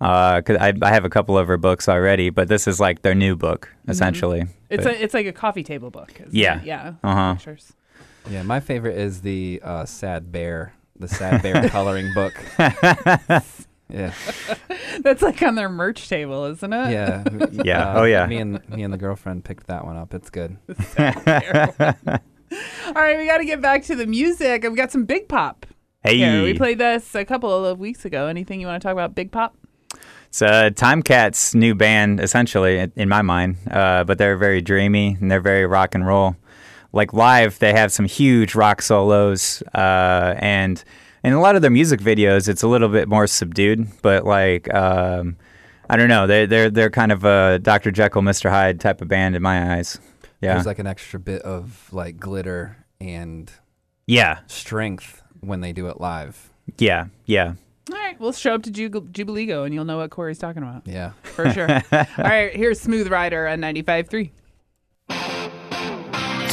Uh, 0.00 0.40
cause 0.42 0.56
I, 0.60 0.72
I 0.82 0.90
have 0.90 1.04
a 1.04 1.10
couple 1.10 1.36
of 1.38 1.46
her 1.48 1.56
books 1.56 1.88
already, 1.88 2.30
but 2.30 2.48
this 2.48 2.66
is 2.68 2.78
like 2.80 3.02
their 3.02 3.14
new 3.14 3.34
book 3.36 3.68
essentially. 3.86 4.40
Mm-hmm. 4.42 4.52
It's 4.70 4.84
But- 4.84 4.94
a 4.94 5.02
it's 5.02 5.14
like 5.14 5.26
a 5.26 5.32
coffee 5.32 5.62
table 5.64 5.90
book. 5.90 6.12
Yeah. 6.30 6.60
it? 6.60 6.66
Yeah. 6.66 6.92
Uh-huh. 7.04 7.36
Yeah. 8.28 8.42
My 8.42 8.60
favorite 8.60 8.96
is 8.98 9.22
the 9.22 9.60
uh, 9.64 9.84
Sad 9.86 10.30
Bear, 10.32 10.74
the 10.98 11.08
Sad 11.08 11.42
Bear 11.42 11.68
coloring 11.70 12.12
book. 12.14 12.34
Yeah, 13.90 14.12
That's 15.00 15.22
like 15.22 15.40
on 15.42 15.54
their 15.54 15.70
merch 15.70 16.08
table, 16.10 16.44
isn't 16.44 16.72
it? 16.72 16.90
yeah, 16.90 17.24
Yeah. 17.64 17.92
Uh, 17.94 18.00
Oh, 18.00 18.04
yeah. 18.04 18.26
Me 18.26 18.36
and 18.36 18.68
me 18.68 18.82
and 18.82 18.92
the 18.92 18.98
girlfriend 18.98 19.44
picked 19.46 19.66
that 19.68 19.86
one 19.86 19.96
up. 19.96 20.12
It's 20.12 20.28
good. 20.28 20.58
All 20.98 22.94
right, 22.94 23.18
we 23.18 23.26
got 23.26 23.38
to 23.38 23.44
get 23.44 23.60
back 23.60 23.84
to 23.84 23.94
the 23.96 24.06
music. 24.06 24.64
I've 24.64 24.76
got 24.76 24.90
some 24.90 25.04
Big 25.04 25.28
Pop. 25.28 25.66
hey, 26.02 26.16
Here, 26.18 26.42
we 26.42 26.54
played 26.54 26.78
this 26.78 27.14
a 27.14 27.24
couple 27.24 27.64
of 27.64 27.78
weeks 27.78 28.04
ago. 28.04 28.26
Anything 28.26 28.60
you 28.60 28.66
want 28.66 28.80
to 28.82 28.86
talk 28.86 28.92
about 28.92 29.14
Big 29.14 29.30
Pop? 29.32 29.54
It's 30.28 30.42
uh, 30.42 30.70
Time 30.74 31.02
Cat's 31.02 31.54
new 31.54 31.74
band, 31.74 32.20
essentially, 32.20 32.78
in- 32.78 32.92
in 32.96 33.08
my 33.08 33.22
mind. 33.22 33.56
Uh, 33.70 34.04
but 34.04 34.18
they're 34.18 34.36
very 34.36 34.60
dreamy 34.60 35.16
and 35.20 35.30
they're 35.30 35.40
very 35.40 35.66
rock 35.66 35.94
and 35.94 36.06
roll. 36.06 36.36
Like 36.92 37.12
live, 37.12 37.58
they 37.58 37.72
have 37.74 37.92
some 37.92 38.06
huge 38.06 38.54
rock 38.54 38.80
solos, 38.82 39.62
uh, 39.74 40.34
and 40.38 40.82
in 41.22 41.32
a 41.34 41.40
lot 41.40 41.54
of 41.54 41.60
their 41.62 41.70
music 41.70 42.00
videos, 42.00 42.48
it's 42.48 42.62
a 42.62 42.68
little 42.68 42.88
bit 42.88 43.08
more 43.08 43.26
subdued. 43.26 43.88
But 44.00 44.24
like, 44.24 44.72
um, 44.72 45.36
I 45.90 45.96
don't 45.96 46.08
know, 46.08 46.26
they're 46.26 46.46
they're 46.46 46.70
they're 46.70 46.90
kind 46.90 47.12
of 47.12 47.24
a 47.24 47.58
Dr. 47.58 47.90
Jekyll, 47.90 48.22
Mr. 48.22 48.48
Hyde 48.50 48.80
type 48.80 49.02
of 49.02 49.08
band 49.08 49.36
in 49.36 49.42
my 49.42 49.76
eyes. 49.76 49.98
Yeah, 50.40 50.54
There's 50.54 50.66
like 50.66 50.78
an 50.78 50.86
extra 50.86 51.18
bit 51.20 51.42
of 51.42 51.88
like 51.92 52.18
glitter 52.18 52.76
and 53.00 53.50
yeah, 54.06 54.38
strength 54.46 55.22
when 55.40 55.60
they 55.60 55.72
do 55.72 55.88
it 55.88 56.00
live. 56.00 56.50
yeah, 56.78 57.06
yeah. 57.26 57.54
All 57.90 57.96
right, 57.96 58.18
we'll 58.20 58.32
show 58.32 58.54
up 58.54 58.62
to 58.64 58.70
Ju- 58.70 58.90
Jubileego 58.90 59.64
and 59.64 59.74
you'll 59.74 59.84
know 59.86 59.96
what 59.98 60.10
Cory's 60.10 60.38
talking 60.38 60.62
about 60.62 60.82
Yeah. 60.86 61.12
for 61.22 61.50
sure. 61.50 61.68
All 61.92 62.04
right, 62.18 62.54
here's 62.54 62.78
Smooth 62.80 63.08
Rider 63.08 63.46
on 63.48 63.60
95.3. 63.60 64.30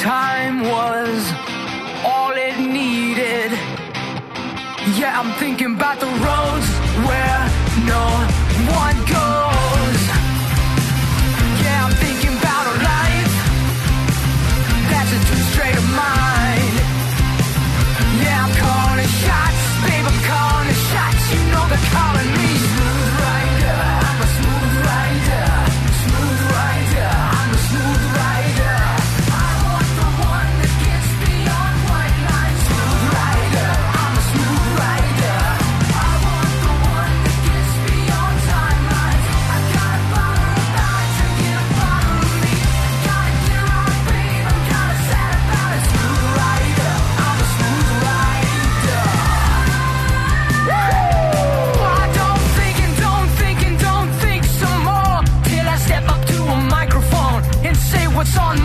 Time 0.05 0.61
was 0.61 1.33
all 2.05 2.31
it 2.33 2.59
needed. 2.59 3.49
Yeah, 4.99 5.19
I'm 5.19 5.33
thinking 5.39 5.73
about 5.73 5.99
the 5.99 6.05
roads 6.05 6.69
where 7.07 7.41
no 7.87 8.05
one 8.77 8.97
goes. 9.07 9.44
What's 58.25 58.37
on 58.37 58.64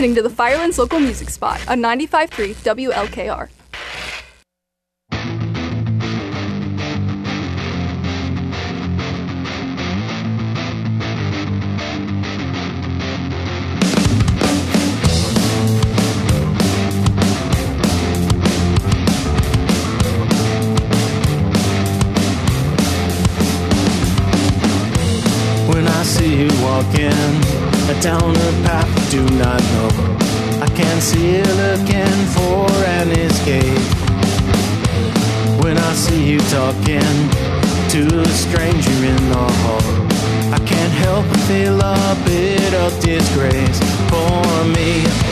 listening 0.00 0.16
to 0.16 0.22
the 0.22 0.34
Firelands 0.34 0.78
Local 0.78 0.98
Music 0.98 1.28
Spot 1.28 1.60
on 1.68 1.82
95.3 1.82 2.54
WLKR. 2.64 3.50
When 25.68 25.86
I 25.86 26.02
see 26.04 26.44
you 26.44 26.48
walking 26.62 27.59
down 27.98 28.30
a 28.30 28.52
path 28.62 28.86
I 28.86 29.10
do 29.10 29.22
not 29.36 29.60
know, 29.72 29.90
I 30.62 30.68
can't 30.76 31.02
see 31.02 31.36
you 31.36 31.42
looking 31.42 32.18
for 32.36 32.70
an 32.86 33.10
escape. 33.10 33.82
When 35.62 35.76
I 35.76 35.92
see 35.94 36.30
you 36.30 36.38
talking 36.50 37.10
to 37.94 38.20
a 38.20 38.28
stranger 38.28 38.98
in 39.12 39.28
the 39.28 39.46
hall, 39.62 39.82
I 40.54 40.58
can't 40.64 40.92
help 41.04 41.26
but 41.28 41.40
feel 41.48 41.80
a 41.80 42.16
bit 42.24 42.74
of 42.74 42.92
disgrace 43.00 43.80
for 44.08 44.64
me. 44.76 45.29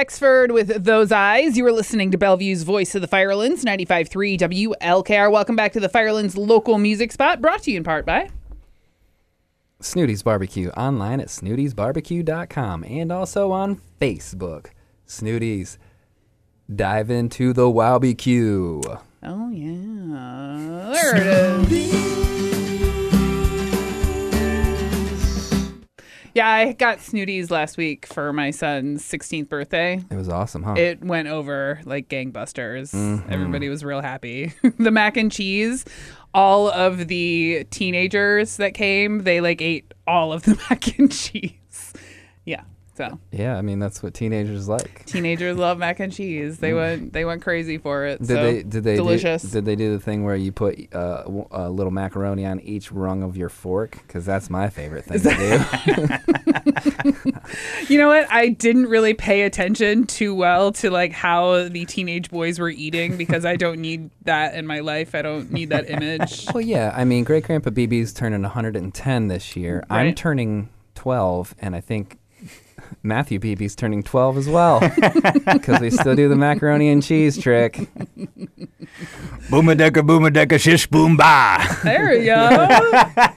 Wexford 0.00 0.50
with 0.50 0.82
Those 0.84 1.12
Eyes. 1.12 1.58
You 1.58 1.66
are 1.66 1.72
listening 1.72 2.10
to 2.12 2.16
Bellevue's 2.16 2.62
Voice 2.62 2.94
of 2.94 3.02
the 3.02 3.06
Firelands, 3.06 3.66
95.3 3.66 4.38
WLKR. 4.38 5.30
Welcome 5.30 5.56
back 5.56 5.74
to 5.74 5.80
the 5.80 5.90
Firelands 5.90 6.38
local 6.38 6.78
music 6.78 7.12
spot, 7.12 7.42
brought 7.42 7.64
to 7.64 7.70
you 7.70 7.76
in 7.76 7.84
part 7.84 8.06
by. 8.06 8.30
Snootie's 9.82 10.22
Barbecue 10.22 10.70
online 10.70 11.20
at 11.20 11.26
snootiesbarbecue.com 11.26 12.82
and 12.84 13.12
also 13.12 13.52
on 13.52 13.78
Facebook. 14.00 14.68
Snooties, 15.06 15.76
dive 16.74 17.10
into 17.10 17.52
the 17.52 17.66
Wowbecue. 17.70 19.02
Oh, 19.22 19.50
yeah. 19.50 20.92
There 20.94 21.16
it 21.16 21.72
is. 21.72 22.09
Yeah, 26.34 26.48
I 26.48 26.72
got 26.72 26.98
Snooties 26.98 27.50
last 27.50 27.76
week 27.76 28.06
for 28.06 28.32
my 28.32 28.50
son's 28.50 29.02
16th 29.04 29.48
birthday. 29.48 30.02
It 30.10 30.14
was 30.16 30.28
awesome, 30.28 30.62
huh? 30.62 30.74
It 30.76 31.04
went 31.04 31.28
over 31.28 31.80
like 31.84 32.08
gangbusters. 32.08 32.92
Mhm. 32.94 33.30
Everybody 33.30 33.68
was 33.68 33.84
real 33.84 34.00
happy. 34.00 34.52
the 34.78 34.90
mac 34.90 35.16
and 35.16 35.30
cheese, 35.32 35.84
all 36.32 36.70
of 36.70 37.08
the 37.08 37.64
teenagers 37.70 38.56
that 38.58 38.74
came, 38.74 39.24
they 39.24 39.40
like 39.40 39.60
ate 39.60 39.92
all 40.06 40.32
of 40.32 40.42
the 40.44 40.56
mac 40.70 40.98
and 40.98 41.10
cheese. 41.10 41.52
Yeah. 43.00 43.10
So 43.10 43.18
yeah, 43.32 43.56
I 43.56 43.62
mean 43.62 43.78
that's 43.78 44.02
what 44.02 44.14
teenagers 44.14 44.68
like. 44.68 45.06
teenagers 45.06 45.56
love 45.56 45.78
mac 45.78 46.00
and 46.00 46.12
cheese. 46.12 46.58
They 46.58 46.72
went 46.72 47.12
they 47.12 47.24
went 47.24 47.42
crazy 47.42 47.78
for 47.78 48.06
it. 48.06 48.18
Did 48.18 48.28
so 48.28 48.34
they? 48.34 48.62
Did 48.62 48.84
they? 48.84 48.96
delicious? 48.96 49.42
Do, 49.42 49.50
did 49.50 49.64
they 49.64 49.76
do 49.76 49.92
the 49.92 50.00
thing 50.00 50.24
where 50.24 50.36
you 50.36 50.52
put 50.52 50.78
uh, 50.94 51.22
w- 51.22 51.48
a 51.50 51.70
little 51.70 51.90
macaroni 51.90 52.46
on 52.46 52.60
each 52.60 52.92
rung 52.92 53.22
of 53.22 53.36
your 53.36 53.48
fork? 53.48 53.92
Because 54.06 54.24
that's 54.24 54.50
my 54.50 54.68
favorite 54.68 55.04
thing 55.04 55.20
to 55.20 56.18
do. 56.26 56.30
You 57.88 57.98
know 57.98 58.08
what? 58.08 58.30
I 58.30 58.50
didn't 58.50 58.86
really 58.86 59.14
pay 59.14 59.42
attention 59.42 60.06
too 60.06 60.34
well 60.34 60.70
to 60.72 60.90
like 60.90 61.12
how 61.12 61.68
the 61.68 61.84
teenage 61.86 62.30
boys 62.30 62.58
were 62.60 62.70
eating 62.70 63.16
because 63.16 63.44
I 63.44 63.56
don't 63.56 63.80
need 63.80 64.10
that 64.22 64.54
in 64.54 64.66
my 64.66 64.80
life. 64.80 65.14
I 65.14 65.22
don't 65.22 65.50
need 65.50 65.70
that 65.70 65.90
image. 65.90 66.46
well, 66.54 66.60
yeah. 66.60 66.92
I 66.94 67.04
mean, 67.04 67.24
Great 67.24 67.44
Grandpa 67.44 67.70
Beebe's 67.70 68.12
turning 68.12 68.42
110 68.42 69.28
this 69.28 69.56
year. 69.56 69.84
I'm 69.90 70.14
turning 70.14 70.68
12, 70.94 71.56
and 71.58 71.74
I 71.74 71.80
think 71.80 72.18
Matthew 73.02 73.38
Beebe's 73.38 73.74
turning 73.74 74.02
12 74.02 74.36
as 74.38 74.48
well 74.48 74.80
because 75.52 75.80
we 75.80 75.90
still 75.90 76.14
do 76.14 76.28
the 76.28 76.36
macaroni 76.36 76.90
and 76.90 77.02
cheese 77.02 77.38
trick. 77.38 77.88
Boomadecka, 79.48 80.02
boomadecka, 80.06 80.60
shish 80.60 80.86
boom 80.86 81.16
ba. 81.16 81.58
There 81.82 82.10
we 82.10 82.24
go. 82.26 82.90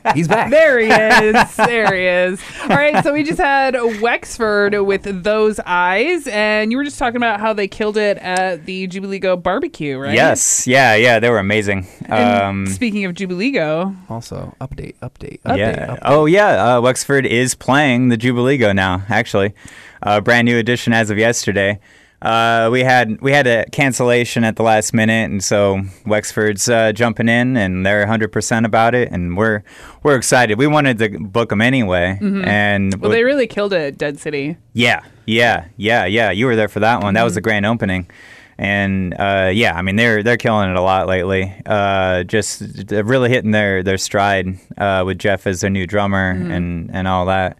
He's 0.13 0.27
back. 0.27 0.49
There 0.51 0.79
he 0.79 0.87
is. 0.87 1.55
There 1.55 1.93
he 1.95 2.03
is. 2.33 2.41
All 2.63 2.75
right. 2.75 3.03
So 3.03 3.13
we 3.13 3.23
just 3.23 3.39
had 3.39 3.75
Wexford 4.01 4.75
with 4.85 5.23
those 5.23 5.59
eyes, 5.65 6.27
and 6.27 6.71
you 6.71 6.77
were 6.77 6.83
just 6.83 6.99
talking 6.99 7.17
about 7.17 7.39
how 7.39 7.53
they 7.53 7.67
killed 7.67 7.97
it 7.97 8.17
at 8.17 8.65
the 8.65 8.87
Jubileego 8.87 9.41
barbecue, 9.41 9.97
right? 9.97 10.13
Yes, 10.13 10.67
yeah, 10.67 10.95
yeah, 10.95 11.19
they 11.19 11.29
were 11.29 11.39
amazing. 11.39 11.87
Um, 12.09 12.67
speaking 12.67 13.05
of 13.05 13.13
Jubileego, 13.13 13.95
Also, 14.09 14.55
update, 14.61 14.95
update, 15.01 15.41
update. 15.43 15.57
yeah. 15.57 15.87
update. 15.95 15.99
Oh, 16.03 16.25
yeah. 16.25 16.75
Uh, 16.77 16.81
Wexford 16.81 17.25
is 17.25 17.55
playing 17.55 18.09
the 18.09 18.17
Jubileego 18.17 18.75
now. 18.75 19.03
Actually, 19.09 19.52
uh, 20.01 20.21
brand 20.21 20.45
new 20.45 20.57
edition 20.57 20.93
as 20.93 21.09
of 21.09 21.17
yesterday. 21.17 21.79
Uh, 22.21 22.69
we 22.71 22.81
had 22.85 23.19
we 23.21 23.33
had 23.33 23.45
a 23.47 23.65
cancellation 23.73 24.45
at 24.45 24.55
the 24.55 24.63
last 24.63 24.93
minute, 24.93 25.29
and 25.29 25.43
so 25.43 25.81
Wexford's 26.05 26.69
uh, 26.69 26.93
jumping 26.93 27.27
in, 27.27 27.57
and 27.57 27.85
they're 27.85 27.99
100 27.99 28.31
percent 28.31 28.65
about 28.65 28.95
it, 28.95 29.11
and 29.11 29.35
we're 29.35 29.61
we're 30.03 30.15
excited. 30.15 30.57
We 30.57 30.65
wanted 30.67 30.99
to 30.99 31.19
book 31.19 31.49
them 31.49 31.59
anyway, 31.59 32.17
and 32.21 32.93
Mm-hmm. 32.93 33.01
well, 33.01 33.11
they 33.11 33.25
really 33.25 33.45
killed 33.47 33.73
it 33.73 33.97
Dead 33.97 34.19
City. 34.19 34.55
Yeah, 34.71 35.01
yeah, 35.25 35.65
yeah, 35.75 36.05
yeah. 36.05 36.31
You 36.31 36.45
were 36.45 36.55
there 36.55 36.69
for 36.69 36.79
that 36.79 37.01
one. 37.03 37.13
That 37.15 37.23
was 37.23 37.35
the 37.35 37.41
grand 37.41 37.65
opening, 37.65 38.09
and 38.57 39.13
uh, 39.19 39.51
yeah, 39.53 39.73
I 39.75 39.81
mean 39.81 39.97
they're 39.97 40.23
they're 40.23 40.37
killing 40.37 40.69
it 40.69 40.77
a 40.77 40.81
lot 40.81 41.07
lately. 41.07 41.53
Uh, 41.65 42.23
just 42.23 42.61
really 42.89 43.31
hitting 43.31 43.51
their 43.51 43.83
their 43.83 43.97
stride 43.97 44.47
uh, 44.77 45.03
with 45.05 45.19
Jeff 45.19 45.45
as 45.45 45.59
their 45.59 45.69
new 45.69 45.85
drummer 45.85 46.29
and 46.29 46.89
and 46.93 47.05
all 47.05 47.25
that, 47.25 47.57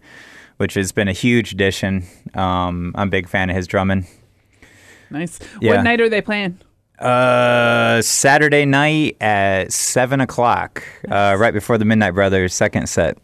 which 0.64 0.72
has 0.72 0.92
been 0.92 1.08
a 1.08 1.12
huge 1.12 1.52
addition. 1.52 2.02
Um, 2.32 2.94
I'm 2.94 3.08
a 3.08 3.10
big 3.10 3.28
fan 3.28 3.50
of 3.50 3.56
his 3.56 3.66
drumming. 3.66 4.06
Nice. 5.10 5.38
Yeah. 5.60 5.72
What 5.76 5.82
night 5.82 6.00
are 6.00 6.08
they 6.08 6.22
playing? 6.22 6.58
Uh, 6.98 8.00
Saturday 8.00 8.64
night 8.64 9.18
at 9.20 9.74
seven 9.74 10.22
o'clock, 10.22 10.82
uh, 11.10 11.36
right 11.38 11.52
before 11.52 11.76
the 11.76 11.84
Midnight 11.84 12.12
Brothers 12.12 12.54
second 12.54 12.88
set. 12.88 13.18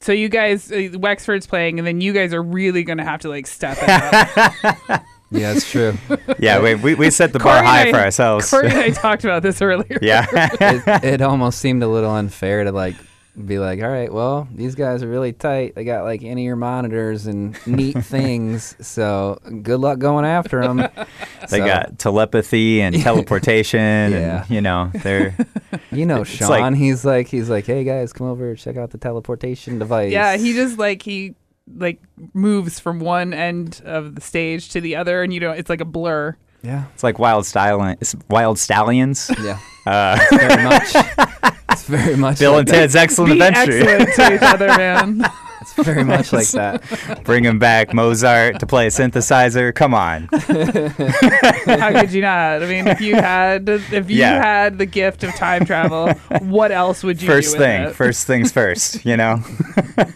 So 0.00 0.12
you 0.12 0.30
guys, 0.30 0.72
uh, 0.72 0.88
Wexford's 0.94 1.46
playing, 1.46 1.78
and 1.78 1.86
then 1.86 2.00
you 2.00 2.14
guys 2.14 2.32
are 2.32 2.42
really 2.42 2.82
going 2.82 2.96
to 2.96 3.04
have 3.04 3.20
to 3.20 3.28
like 3.28 3.46
step 3.46 3.76
it 3.78 4.88
up. 4.88 5.02
Yeah, 5.32 5.54
it's 5.54 5.68
true. 5.68 5.98
Yeah, 6.38 6.62
we 6.62 6.76
we, 6.76 6.94
we 6.94 7.10
set 7.10 7.32
the 7.32 7.40
bar 7.40 7.56
Cory 7.56 7.66
high 7.66 7.80
and 7.88 7.90
for 7.90 8.00
ourselves. 8.00 8.48
Cory 8.48 8.68
and 8.68 8.78
I 8.78 8.90
talked 9.02 9.24
about 9.24 9.42
this 9.42 9.60
earlier. 9.60 9.98
yeah. 10.00 10.24
it, 10.32 11.04
it 11.04 11.20
almost 11.20 11.58
seemed 11.58 11.82
a 11.82 11.88
little 11.88 12.12
unfair 12.12 12.62
to 12.62 12.70
like 12.70 12.94
be 13.44 13.58
like, 13.58 13.82
all 13.82 13.88
right, 13.88 14.10
well, 14.12 14.48
these 14.54 14.74
guys 14.74 15.02
are 15.02 15.08
really 15.08 15.32
tight. 15.32 15.74
They 15.74 15.84
got 15.84 16.04
like 16.04 16.22
in-ear 16.22 16.56
monitors 16.56 17.26
and 17.26 17.54
neat 17.66 17.92
things. 18.04 18.74
So 18.80 19.38
good 19.62 19.78
luck 19.80 19.98
going 19.98 20.24
after 20.24 20.62
them. 20.62 20.88
They 21.50 21.58
got 21.58 21.98
telepathy 22.00 22.80
and 22.82 22.96
teleportation, 23.02 23.78
Yeah. 24.12 24.40
and 24.42 24.50
you 24.50 24.60
know 24.60 24.90
they're 25.02 25.36
you 25.92 26.04
know, 26.06 26.24
Sean. 26.24 26.48
like- 26.48 26.74
he's 26.74 27.04
like, 27.04 27.28
he's 27.28 27.48
like, 27.48 27.66
hey 27.66 27.84
guys, 27.84 28.12
come 28.12 28.26
over, 28.26 28.54
check 28.56 28.76
out 28.76 28.90
the 28.90 28.98
teleportation 28.98 29.78
device. 29.78 30.10
Yeah, 30.12 30.36
he 30.36 30.54
just 30.54 30.76
like 30.78 31.02
he 31.02 31.34
like 31.76 32.00
moves 32.34 32.80
from 32.80 32.98
one 33.00 33.32
end 33.32 33.80
of 33.84 34.14
the 34.16 34.20
stage 34.20 34.70
to 34.70 34.80
the 34.80 34.96
other, 34.96 35.22
and 35.22 35.32
you 35.32 35.38
know 35.40 35.52
it's 35.52 35.70
like 35.70 35.80
a 35.80 35.84
blur. 35.84 36.36
yeah, 36.62 36.86
it's 36.94 37.04
like 37.04 37.18
wild 37.20 37.46
stallion, 37.46 37.96
it's 38.00 38.16
wild 38.28 38.58
stallions. 38.58 39.30
yeah. 39.40 39.58
Uh, 39.86 40.18
Very 40.30 40.64
much. 40.64 40.96
It's 41.88 42.02
very 42.02 42.16
much. 42.16 42.40
Bill 42.40 42.52
like 42.52 42.60
and 42.60 42.68
that. 42.68 42.72
Ted's 42.72 42.96
Excellent 42.96 43.34
Be 43.38 43.40
Adventure, 43.40 43.88
excellent 43.88 44.14
to 44.16 44.34
each 44.34 44.42
other, 44.42 44.66
man. 44.66 45.22
It's 45.66 45.84
very 45.86 46.04
much 46.04 46.32
like 46.32 46.48
that. 46.50 47.20
bringing 47.24 47.58
back 47.58 47.92
Mozart 47.92 48.60
to 48.60 48.66
play 48.66 48.86
a 48.86 48.90
synthesizer. 48.90 49.74
Come 49.74 49.94
on, 49.94 50.24
How 50.30 51.90
could 52.00 52.12
you 52.12 52.22
not? 52.22 52.62
I 52.62 52.66
mean, 52.66 52.86
if 52.86 53.00
you 53.00 53.16
had 53.16 53.68
if 53.68 54.08
you 54.10 54.18
Yeah. 54.18 54.42
had 54.42 54.78
the 54.78 54.86
gift 54.86 55.24
of 55.24 55.34
time 55.34 55.64
travel, 55.64 56.12
what 56.40 56.70
else 56.70 57.02
would 57.02 57.20
you 57.20 57.28
first 57.28 57.54
do 57.54 57.58
with 57.58 57.66
thing, 57.66 57.82
it? 57.82 57.94
first 57.94 58.26
things 58.26 58.52
first. 58.52 59.04
You 59.04 59.16
know, 59.16 59.40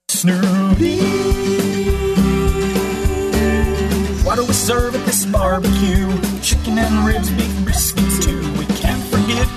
Snoopy. 0.09 0.99
Why 4.25 4.37
do 4.37 4.47
we 4.47 4.53
serve 4.55 4.95
at 4.95 5.05
this 5.05 5.27
barbecue? 5.27 6.09
Chicken 6.41 6.79
and 6.79 7.07
ribs, 7.07 7.31
beef 7.31 7.53
briskets 7.67 8.23
too. 8.23 8.42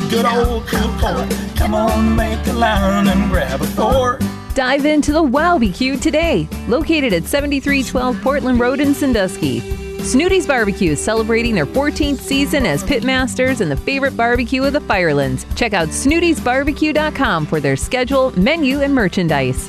Good 0.09 0.25
old 0.25 0.67
pulled 0.67 0.99
pork. 0.99 1.29
Come 1.55 1.73
on, 1.73 2.15
make 2.15 2.45
a 2.47 2.53
line 2.53 3.07
and 3.07 3.31
grab 3.31 3.61
a. 3.61 4.19
Dive 4.53 4.85
into 4.85 5.11
the 5.11 5.23
Wowbecue 5.23 5.99
today, 5.99 6.47
located 6.67 7.11
at 7.11 7.25
7312 7.25 8.21
Portland 8.21 8.59
Road 8.59 8.79
in 8.79 8.93
Sandusky. 8.93 9.59
Snootie's 10.05 10.45
Barbecue 10.45 10.91
is 10.91 11.03
celebrating 11.03 11.55
their 11.55 11.65
14th 11.65 12.19
season 12.19 12.65
as 12.65 12.83
pitmasters 12.83 13.59
and 13.59 13.71
the 13.71 13.75
favorite 13.75 14.15
barbecue 14.15 14.63
of 14.63 14.73
the 14.73 14.81
Firelands. 14.81 15.45
Check 15.55 15.73
out 15.73 15.89
snootiesbarbecue.com 15.89 17.47
for 17.47 17.59
their 17.59 17.75
schedule, 17.75 18.31
menu, 18.39 18.81
and 18.81 18.93
merchandise. 18.93 19.67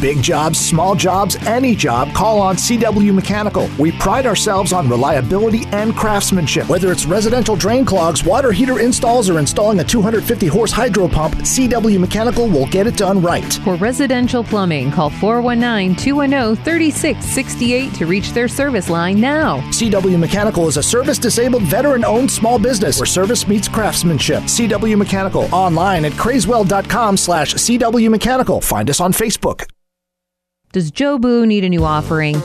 Big 0.00 0.22
jobs, 0.22 0.60
small 0.60 0.94
jobs, 0.94 1.34
any 1.44 1.74
job, 1.74 2.14
call 2.14 2.40
on 2.40 2.54
CW 2.54 3.12
Mechanical. 3.12 3.68
We 3.80 3.90
pride 3.90 4.26
ourselves 4.26 4.72
on 4.72 4.88
reliability 4.88 5.64
and 5.72 5.92
craftsmanship. 5.96 6.68
Whether 6.68 6.92
it's 6.92 7.04
residential 7.04 7.56
drain 7.56 7.84
clogs, 7.84 8.22
water 8.22 8.52
heater 8.52 8.78
installs, 8.78 9.28
or 9.28 9.40
installing 9.40 9.80
a 9.80 9.84
250 9.84 10.46
horse 10.46 10.70
hydro 10.70 11.08
pump, 11.08 11.34
CW 11.34 11.98
Mechanical 11.98 12.46
will 12.46 12.66
get 12.66 12.86
it 12.86 12.96
done 12.96 13.20
right. 13.20 13.52
For 13.64 13.74
residential 13.74 14.44
plumbing, 14.44 14.92
call 14.92 15.10
419 15.10 15.96
210 15.96 16.64
3668 16.64 17.94
to 17.94 18.06
reach 18.06 18.32
their 18.32 18.46
service 18.46 18.88
line 18.88 19.20
now. 19.20 19.58
CW 19.72 20.16
Mechanical 20.16 20.68
is 20.68 20.76
a 20.76 20.82
service 20.82 21.18
disabled 21.18 21.64
veteran 21.64 22.04
owned 22.04 22.30
small 22.30 22.60
business 22.60 23.00
where 23.00 23.06
service 23.06 23.48
meets 23.48 23.66
craftsmanship. 23.66 24.44
CW 24.44 24.96
Mechanical 24.96 25.52
online 25.52 26.04
at 26.04 26.12
crazewell.com 26.12 27.16
slash 27.16 27.54
CW 27.54 28.08
Mechanical. 28.10 28.60
Find 28.60 28.88
us 28.90 29.00
on 29.00 29.12
Facebook. 29.12 29.64
Does 30.70 30.90
Joe 30.90 31.18
Boo 31.18 31.46
need 31.46 31.64
a 31.64 31.68
new 31.70 31.82
offering? 31.82 32.36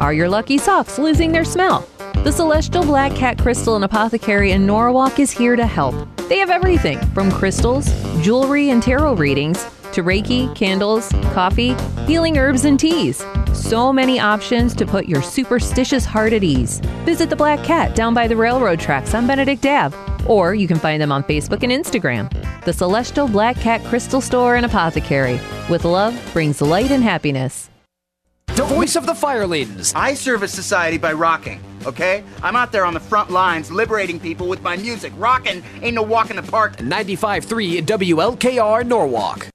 Are 0.00 0.12
your 0.12 0.28
lucky 0.28 0.58
socks 0.58 0.98
losing 0.98 1.32
their 1.32 1.46
smell? 1.46 1.88
The 2.24 2.30
Celestial 2.30 2.84
Black 2.84 3.14
Cat 3.14 3.38
Crystal 3.38 3.74
and 3.74 3.86
Apothecary 3.86 4.50
in 4.50 4.66
Norwalk 4.66 5.18
is 5.18 5.30
here 5.30 5.56
to 5.56 5.66
help. 5.66 5.94
They 6.28 6.36
have 6.36 6.50
everything 6.50 7.00
from 7.14 7.32
crystals, 7.32 7.86
jewelry, 8.20 8.68
and 8.68 8.82
tarot 8.82 9.14
readings 9.14 9.64
to 9.92 10.02
Reiki, 10.02 10.54
candles, 10.54 11.08
coffee, 11.32 11.74
healing 12.04 12.36
herbs, 12.36 12.66
and 12.66 12.78
teas. 12.78 13.24
So 13.54 13.94
many 13.94 14.20
options 14.20 14.74
to 14.74 14.84
put 14.84 15.08
your 15.08 15.22
superstitious 15.22 16.04
heart 16.04 16.34
at 16.34 16.44
ease. 16.44 16.80
Visit 17.06 17.30
the 17.30 17.36
Black 17.36 17.64
Cat 17.64 17.94
down 17.94 18.12
by 18.12 18.28
the 18.28 18.36
railroad 18.36 18.78
tracks 18.78 19.14
on 19.14 19.26
Benedict 19.26 19.64
Ave, 19.64 19.96
or 20.26 20.54
you 20.54 20.68
can 20.68 20.78
find 20.78 21.00
them 21.00 21.10
on 21.10 21.24
Facebook 21.24 21.62
and 21.62 21.72
Instagram. 21.72 22.30
The 22.66 22.74
Celestial 22.74 23.26
Black 23.26 23.56
Cat 23.56 23.82
Crystal 23.84 24.20
Store 24.20 24.56
and 24.56 24.66
Apothecary. 24.66 25.40
With 25.70 25.86
love 25.86 26.14
brings 26.34 26.60
light 26.60 26.90
and 26.90 27.02
happiness. 27.02 27.69
The 28.56 28.64
voice 28.64 28.96
of 28.96 29.06
the 29.06 29.14
fire 29.14 29.30
Firelands. 29.40 29.92
I 29.94 30.14
serve 30.14 30.42
a 30.42 30.48
society 30.48 30.98
by 30.98 31.12
rocking, 31.12 31.60
okay? 31.86 32.24
I'm 32.42 32.56
out 32.56 32.72
there 32.72 32.84
on 32.84 32.94
the 32.94 33.00
front 33.00 33.30
lines 33.30 33.70
liberating 33.70 34.18
people 34.18 34.48
with 34.48 34.60
my 34.60 34.76
music. 34.76 35.12
Rocking 35.16 35.62
ain't 35.80 35.94
no 35.94 36.02
walk 36.02 36.30
in 36.30 36.36
the 36.36 36.42
park. 36.42 36.76
95.3 36.78 37.82
WLKR 37.82 38.84
Norwalk. 38.84 39.46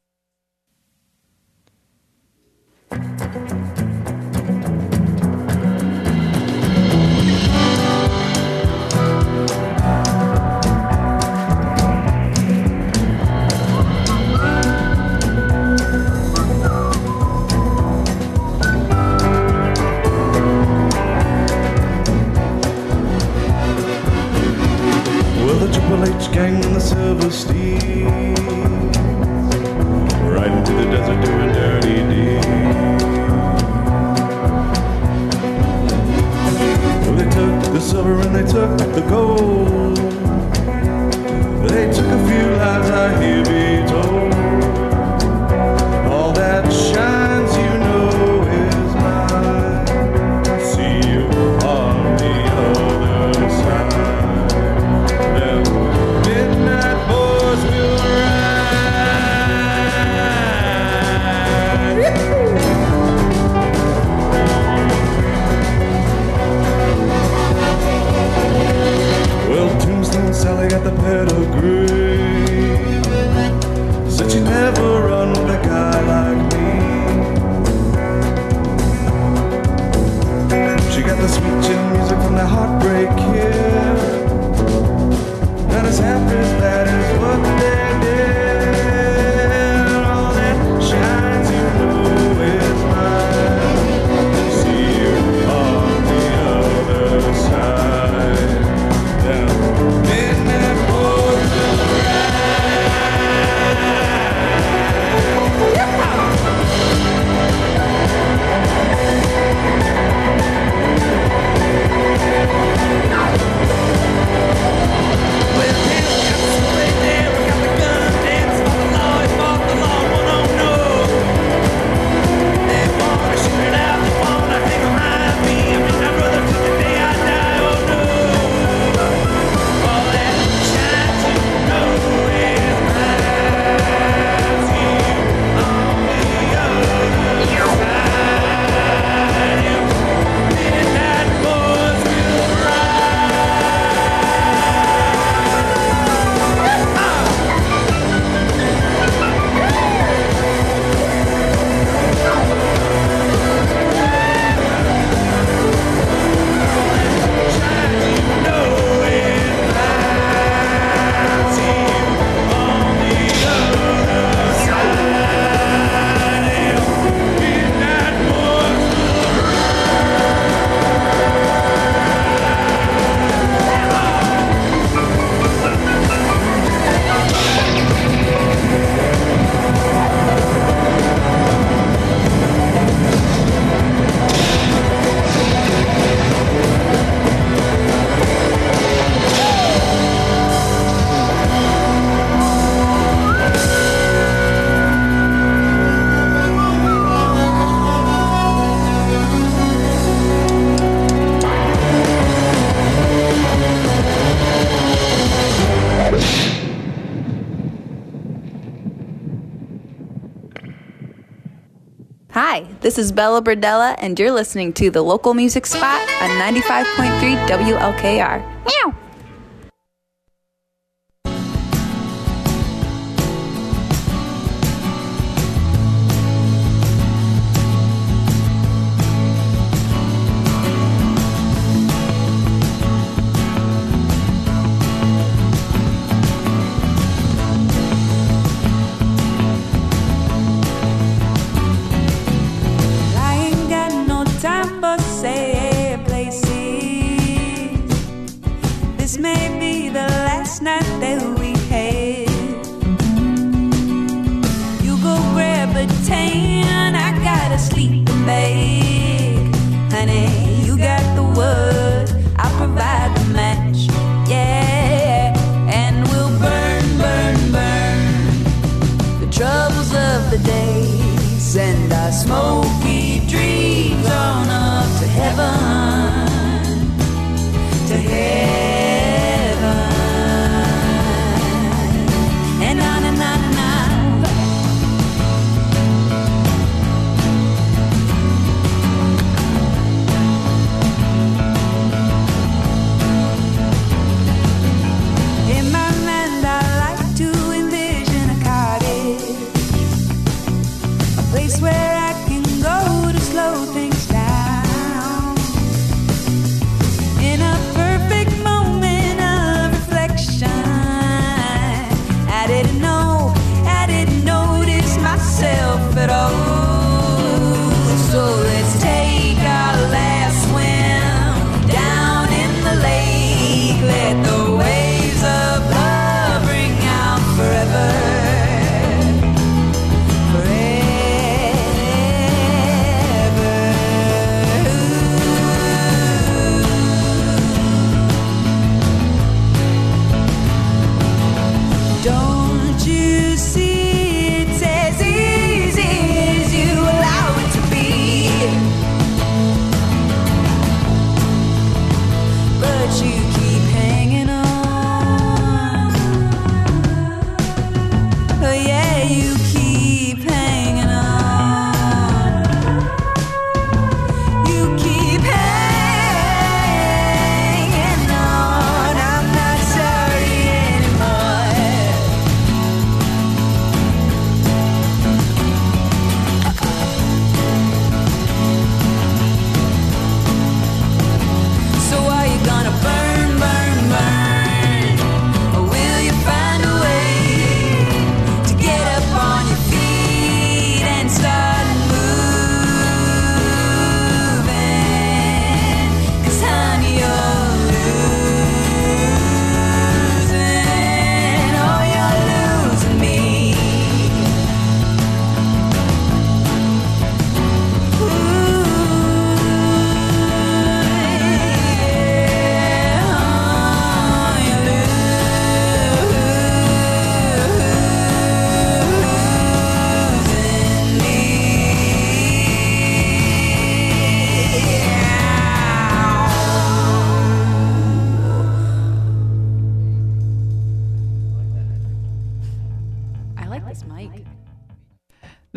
This 212.95 213.07
is 213.07 213.11
Bella 213.11 213.41
Burdella, 213.41 213.93
and 213.97 214.17
you're 214.17 214.31
listening 214.31 214.71
to 214.75 214.89
The 214.89 215.01
Local 215.01 215.33
Music 215.33 215.65
Spot 215.65 215.99
on 216.21 216.29
95.3 216.39 217.45
WLKR. 217.45 218.39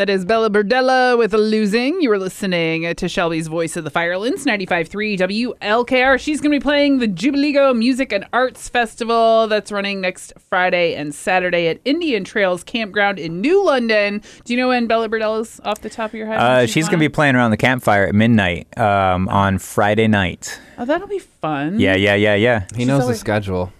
That 0.08 0.14
is 0.14 0.24
Bella 0.24 0.48
Burdella 0.48 1.18
with 1.18 1.34
Losing. 1.34 2.00
You 2.00 2.08
were 2.08 2.18
listening 2.18 2.94
to 2.94 3.08
Shelby's 3.10 3.46
Voice 3.46 3.76
of 3.76 3.84
the 3.84 3.90
Firelands, 3.90 4.46
95.3 4.46 5.18
WLKR. 5.18 6.18
She's 6.18 6.40
going 6.40 6.50
to 6.50 6.58
be 6.58 6.62
playing 6.62 6.98
the 6.98 7.06
Jubileego 7.06 7.76
Music 7.76 8.10
and 8.10 8.24
Arts 8.32 8.70
Festival 8.70 9.48
that's 9.48 9.70
running 9.70 10.00
next 10.00 10.32
Friday 10.48 10.94
and 10.94 11.14
Saturday 11.14 11.68
at 11.68 11.78
Indian 11.84 12.24
Trails 12.24 12.64
Campground 12.64 13.18
in 13.18 13.42
New 13.42 13.62
London. 13.62 14.22
Do 14.46 14.54
you 14.54 14.58
know 14.58 14.68
when 14.68 14.86
Bella 14.86 15.10
Burdella's 15.10 15.60
off 15.62 15.82
the 15.82 15.90
top 15.90 16.12
of 16.12 16.14
your 16.14 16.26
head? 16.26 16.38
Uh, 16.38 16.66
she's 16.66 16.86
going 16.86 17.00
to 17.00 17.04
be 17.04 17.10
playing 17.10 17.36
around 17.36 17.50
the 17.50 17.58
campfire 17.58 18.04
at 18.06 18.14
midnight 18.14 18.78
um, 18.78 19.28
on 19.28 19.58
Friday 19.58 20.08
night. 20.08 20.58
Oh, 20.78 20.86
that'll 20.86 21.06
be 21.06 21.18
fun. 21.18 21.80
Yeah, 21.80 21.96
yeah, 21.96 22.14
yeah, 22.14 22.34
yeah. 22.34 22.64
He 22.74 22.86
knows 22.86 23.06
the 23.06 23.14
schedule. 23.14 23.74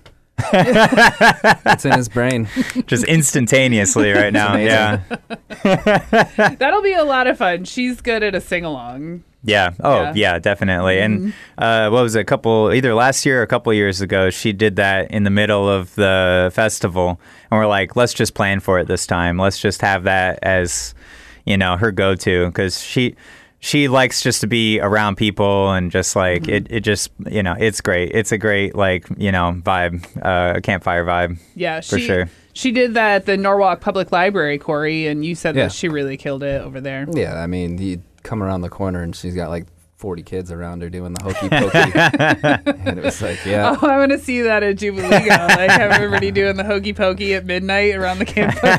It's 0.52 1.84
in 1.84 1.92
his 1.92 2.08
brain. 2.08 2.48
Just 2.86 3.04
instantaneously 3.04 4.12
right 4.12 4.32
now. 4.32 4.56
Yeah. 4.56 5.00
That'll 6.58 6.82
be 6.82 6.92
a 6.94 7.04
lot 7.04 7.26
of 7.26 7.38
fun. 7.38 7.64
She's 7.64 8.00
good 8.00 8.22
at 8.22 8.34
a 8.34 8.40
sing 8.40 8.64
along. 8.64 9.24
Yeah. 9.44 9.72
Oh, 9.80 10.02
Yeah. 10.02 10.12
yeah, 10.14 10.38
definitely. 10.38 10.98
And 10.98 11.20
Mhm. 11.20 11.32
uh, 11.58 11.90
what 11.90 12.02
was 12.02 12.16
it? 12.16 12.20
A 12.20 12.24
couple, 12.24 12.72
either 12.72 12.94
last 12.94 13.24
year 13.24 13.40
or 13.40 13.42
a 13.42 13.46
couple 13.46 13.72
years 13.72 14.00
ago, 14.00 14.30
she 14.30 14.52
did 14.52 14.76
that 14.76 15.10
in 15.10 15.22
the 15.24 15.30
middle 15.30 15.68
of 15.68 15.94
the 15.94 16.50
festival, 16.54 17.20
and 17.50 17.58
we're 17.58 17.66
like, 17.66 17.94
let's 17.96 18.12
just 18.14 18.34
plan 18.34 18.60
for 18.60 18.78
it 18.80 18.88
this 18.88 19.06
time. 19.06 19.38
Let's 19.38 19.58
just 19.60 19.80
have 19.82 20.04
that 20.04 20.40
as, 20.42 20.92
you 21.46 21.56
know, 21.56 21.76
her 21.76 21.92
go-to 21.92 22.46
because 22.46 22.80
she 22.82 23.14
she 23.60 23.88
likes 23.88 24.22
just 24.22 24.40
to 24.42 24.46
be 24.46 24.80
around 24.80 25.16
people 25.16 25.72
and 25.72 25.90
just 25.90 26.14
like 26.14 26.42
Mm-hmm. 26.42 26.50
it. 26.54 26.66
It 26.70 26.80
just 26.80 27.10
you 27.26 27.42
know, 27.42 27.54
it's 27.58 27.80
great. 27.80 28.12
It's 28.14 28.32
a 28.32 28.38
great 28.38 28.74
like 28.74 29.06
you 29.16 29.32
know 29.32 29.60
vibe, 29.64 30.04
uh, 30.22 30.60
campfire 30.60 31.04
vibe. 31.04 31.38
Yeah, 31.54 31.80
for 31.80 31.98
she, 31.98 32.06
sure. 32.06 32.28
She 32.52 32.72
did 32.72 32.94
that 32.94 33.14
at 33.16 33.26
the 33.26 33.36
Norwalk 33.36 33.80
Public 33.80 34.10
Library, 34.12 34.58
Cory, 34.58 35.06
and 35.06 35.24
you 35.24 35.34
said 35.34 35.54
Yeah. 35.56 35.64
that 35.64 35.72
she 35.72 35.88
really 35.88 36.16
killed 36.16 36.42
it 36.42 36.60
over 36.62 36.80
there. 36.80 37.06
Yeah, 37.12 37.40
I 37.40 37.46
mean, 37.46 37.78
you 37.78 38.02
come 38.24 38.42
around 38.42 38.62
the 38.62 38.68
corner 38.68 39.02
and 39.02 39.14
she's 39.14 39.34
got 39.34 39.48
like 39.48 39.66
40 39.98 40.22
kids 40.22 40.52
around 40.52 40.80
her 40.80 40.88
doing 40.88 41.12
the 41.12 41.22
hokey 41.24 41.48
pokey. 41.48 42.78
and 42.88 42.98
it 42.98 43.04
was 43.04 43.20
like, 43.20 43.44
yeah. 43.44 43.76
Oh, 43.82 43.86
I 43.86 43.98
want 43.98 44.12
to 44.12 44.18
see 44.18 44.42
that 44.42 44.62
at 44.62 44.76
Jubileego. 44.76 45.48
like 45.48 45.70
have 45.70 45.90
everybody 45.90 46.30
doing 46.30 46.56
the 46.56 46.62
hokey 46.62 46.92
pokey 46.92 47.34
at 47.34 47.44
midnight 47.44 47.96
around 47.96 48.20
the 48.20 48.24
campfire. 48.24 48.78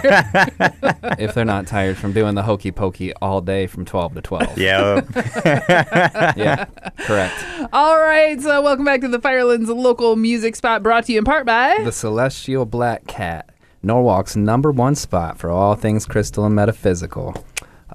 if 1.20 1.34
they're 1.34 1.44
not 1.44 1.68
tired 1.68 1.98
from 1.98 2.14
doing 2.14 2.36
the 2.36 2.44
hokey 2.44 2.72
pokey 2.72 3.14
all 3.16 3.42
day 3.42 3.68
from 3.68 3.84
12 3.84 4.14
to 4.16 4.22
12. 4.22 4.58
Yeah. 4.58 5.02
yeah, 6.38 6.66
correct. 7.00 7.44
All 7.74 7.98
right, 7.98 8.40
so 8.40 8.62
welcome 8.62 8.86
back 8.86 9.02
to 9.02 9.10
the 9.10 9.20
Firelands 9.20 9.70
local 9.70 10.16
music 10.16 10.56
spot, 10.56 10.82
brought 10.82 11.04
to 11.06 11.12
you 11.12 11.20
in 11.20 11.26
part 11.26 11.46
by. 11.46 11.82
The 11.84 11.92
Celestial 11.92 12.66
Black 12.66 13.08
Cat, 13.08 13.50
Norwalk's 13.84 14.38
number 14.38 14.72
one 14.72 14.96
spot 14.96 15.38
for 15.38 15.50
all 15.50 15.76
things 15.76 16.06
crystal 16.06 16.46
and 16.46 16.56
metaphysical. 16.56 17.44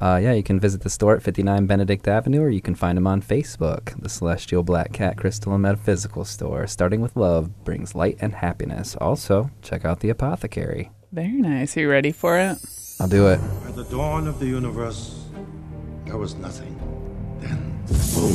Uh, 0.01 0.19
yeah, 0.23 0.33
you 0.33 0.43
can 0.43 0.59
visit 0.59 0.81
the 0.83 0.91
store 0.91 1.15
at 1.17 1.23
59 1.23 1.67
Benedict 1.67 2.09
Avenue, 2.09 2.43
or 2.43 2.51
you 2.51 2.61
can 2.61 2.75
find 2.75 2.97
them 2.97 3.07
on 3.07 3.23
Facebook. 3.23 3.99
The 4.01 4.09
Celestial 4.09 4.63
Black 4.63 4.93
Cat 4.93 5.17
Crystal 5.17 5.53
and 5.53 5.63
Metaphysical 5.63 6.25
Store, 6.25 6.67
starting 6.67 7.01
with 7.01 7.17
love, 7.17 7.65
brings 7.65 7.95
light 7.95 8.17
and 8.21 8.35
happiness. 8.35 8.97
Also, 9.01 9.51
check 9.63 9.85
out 9.85 10.01
the 10.01 10.11
Apothecary. 10.11 10.91
Very 11.13 11.33
nice. 11.41 11.77
Are 11.77 11.81
you 11.81 11.91
ready 11.91 12.11
for 12.11 12.39
it? 12.39 12.59
I'll 13.01 13.09
do 13.09 13.29
it. 13.29 13.39
At 13.69 13.77
the 13.77 13.85
dawn 13.85 14.27
of 14.27 14.41
the 14.41 14.47
universe, 14.47 15.25
there 16.07 16.17
was 16.17 16.35
nothing. 16.35 16.75
Then, 17.41 17.83
boom. 18.15 18.35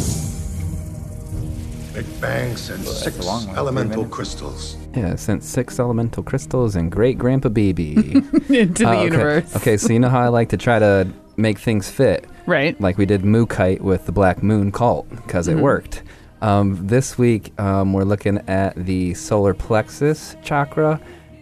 Big 1.93 2.21
Bang 2.21 2.55
sent 2.55 2.83
Well, 2.83 2.93
six 2.93 3.25
one, 3.25 3.49
elemental 3.57 4.05
crystals. 4.05 4.77
Yeah, 4.95 5.15
sent 5.15 5.43
six 5.43 5.79
elemental 5.79 6.23
crystals 6.23 6.75
and 6.75 6.91
great 6.91 7.17
grandpa 7.17 7.49
Beebe 7.49 7.95
Into 8.49 8.83
the 8.83 8.87
Uh, 8.87 8.93
okay. 8.93 9.03
universe. 9.03 9.55
Okay, 9.55 9.75
so 9.75 9.91
you 9.91 9.99
know 9.99 10.07
how 10.09 10.19
I 10.21 10.27
like 10.27 10.49
to 10.49 10.57
try 10.57 10.77
to 10.79 11.07
make 11.39 11.57
things 11.57 11.89
fit, 11.89 12.25
right? 12.45 12.79
Like 12.79 12.97
we 12.97 13.05
did 13.05 13.21
Mookaite 13.21 13.81
with 13.81 14.05
the 14.05 14.11
Black 14.11 14.43
Moon 14.43 14.71
Cult 14.71 15.09
because 15.09 15.47
Mhm. 15.47 15.57
it 15.57 15.61
worked. 15.61 16.03
Um, 16.41 16.87
this 16.87 17.17
week 17.17 17.51
um, 17.59 17.93
we're 17.93 18.03
looking 18.03 18.37
at 18.47 18.75
the 18.75 19.13
solar 19.13 19.53
plexus 19.53 20.35
chakra, 20.43 20.99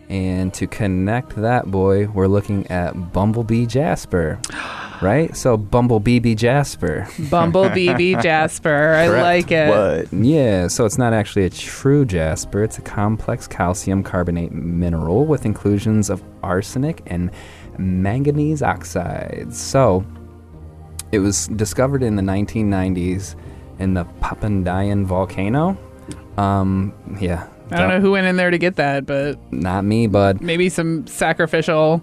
and 0.10 0.54
to 0.54 0.66
connect 0.68 1.36
that 1.36 1.66
boy, 1.70 2.08
we're 2.08 2.28
looking 2.28 2.66
at 2.68 3.12
Bumblebee 3.12 3.66
Jasper, 3.66 4.40
right? 5.02 5.36
So 5.36 5.58
Bumblebee 5.58 6.20
B 6.20 6.34
Jasper. 6.34 7.08
Bumblebee 7.30 7.94
B 7.94 8.16
Jasper. 8.22 8.94
I 8.96 9.08
Correct. 9.08 9.24
like 9.24 9.52
it. 9.52 10.08
Yeah, 10.14 10.68
so 10.68 10.86
it's 10.86 10.98
not 10.98 11.14
actually 11.14 11.44
a 11.46 11.50
true 11.50 12.06
jasper. 12.06 12.64
It's 12.64 12.78
a 12.78 12.82
complex 12.82 13.48
calcium 13.48 14.02
carbonate 14.02 14.54
mineral 14.54 15.26
with 15.26 15.46
inclusions 15.46 16.10
of 16.10 16.24
arsenic 16.42 17.02
and 17.08 17.30
manganese 17.78 18.62
oxides. 18.62 19.60
So 19.60 20.06
it 21.12 21.20
was 21.20 21.48
discovered 21.50 22.04
in 22.04 22.16
the 22.16 22.22
1990s 22.24 23.36
in 23.80 23.94
the 23.94 24.06
Papandayan 24.22 25.06
volcano. 25.06 25.78
Um, 26.38 26.94
yeah. 27.20 27.48
I 27.72 27.78
don't 27.78 27.90
know 27.90 28.00
who 28.00 28.12
went 28.12 28.28
in 28.28 28.38
there 28.38 28.50
to 28.50 28.58
get 28.58 28.78
that, 28.78 29.06
but 29.06 29.38
Not 29.52 29.84
me, 29.84 30.08
bud. 30.08 30.40
maybe 30.42 30.70
some 30.70 31.06
sacrificial 31.06 32.02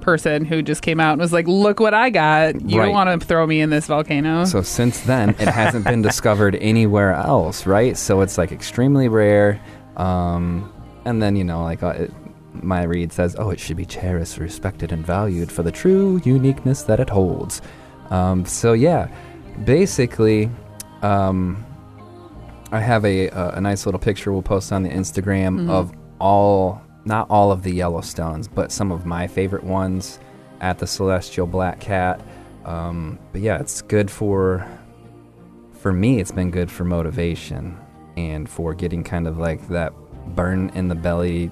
person 0.00 0.44
who 0.44 0.62
just 0.62 0.82
came 0.82 0.98
out 1.00 1.12
and 1.12 1.20
was 1.20 1.32
like, 1.32 1.46
"Look 1.48 1.78
what 1.80 1.94
I 1.94 2.10
got! 2.10 2.60
You 2.68 2.78
Right. 2.78 2.86
don't 2.86 2.94
want 2.94 3.20
to 3.20 3.24
throw 3.26 3.46
me 3.46 3.60
in 3.60 3.70
this 3.70 3.86
volcano." 3.86 4.44
So 4.44 4.62
since 4.62 5.00
then, 5.00 5.30
it 5.30 5.48
hasn't 5.48 5.84
been 5.84 6.02
discovered 6.10 6.56
anywhere 6.56 7.12
else, 7.12 7.66
right? 7.66 7.96
So 7.96 8.20
it's 8.20 8.36
like 8.36 8.50
extremely 8.52 9.08
rare. 9.08 9.60
Um, 9.96 10.72
and 11.04 11.22
then 11.22 11.36
you 11.36 11.44
know, 11.44 11.62
like 11.62 11.82
uh, 11.84 11.88
it, 11.90 12.12
my 12.62 12.82
read 12.84 13.12
says, 13.12 13.36
oh, 13.38 13.50
it 13.50 13.60
should 13.60 13.76
be 13.76 13.84
cherished, 13.86 14.38
respected, 14.38 14.92
and 14.92 15.04
valued 15.04 15.50
for 15.50 15.62
the 15.62 15.72
true 15.72 16.20
uniqueness 16.24 16.82
that 16.84 17.00
it 17.00 17.10
holds. 17.10 17.62
Um, 18.10 18.44
so 18.46 18.72
yeah, 18.72 19.08
basically, 19.64 20.50
um, 21.02 21.64
I 22.72 22.80
have 22.80 23.04
a, 23.04 23.28
a 23.28 23.48
a 23.56 23.60
nice 23.60 23.86
little 23.86 24.00
picture 24.00 24.32
we'll 24.32 24.42
post 24.42 24.72
on 24.72 24.82
the 24.82 24.88
Instagram 24.90 25.60
Mhm. 25.66 25.70
of 25.70 25.92
all, 26.20 26.80
not 27.04 27.28
all 27.30 27.52
of 27.52 27.62
the 27.62 27.72
Yellowstones, 27.78 28.48
but 28.52 28.72
some 28.72 28.90
of 28.92 29.06
my 29.06 29.26
favorite 29.26 29.64
ones 29.64 30.18
at 30.60 30.78
the 30.78 30.86
Celestial 30.86 31.46
Black 31.46 31.78
Cat. 31.80 32.20
Um, 32.64 33.18
but 33.32 33.40
yeah, 33.40 33.58
it's 33.58 33.82
good 33.82 34.10
for 34.10 34.66
for 35.74 35.92
me. 35.92 36.18
It's 36.20 36.32
been 36.32 36.50
good 36.50 36.70
for 36.70 36.84
motivation 36.84 37.76
and 38.16 38.48
for 38.48 38.74
getting 38.74 39.04
kind 39.04 39.28
of 39.28 39.38
like 39.38 39.68
that 39.68 39.92
burn 40.34 40.70
in 40.74 40.88
the 40.88 40.94
belly 40.96 41.50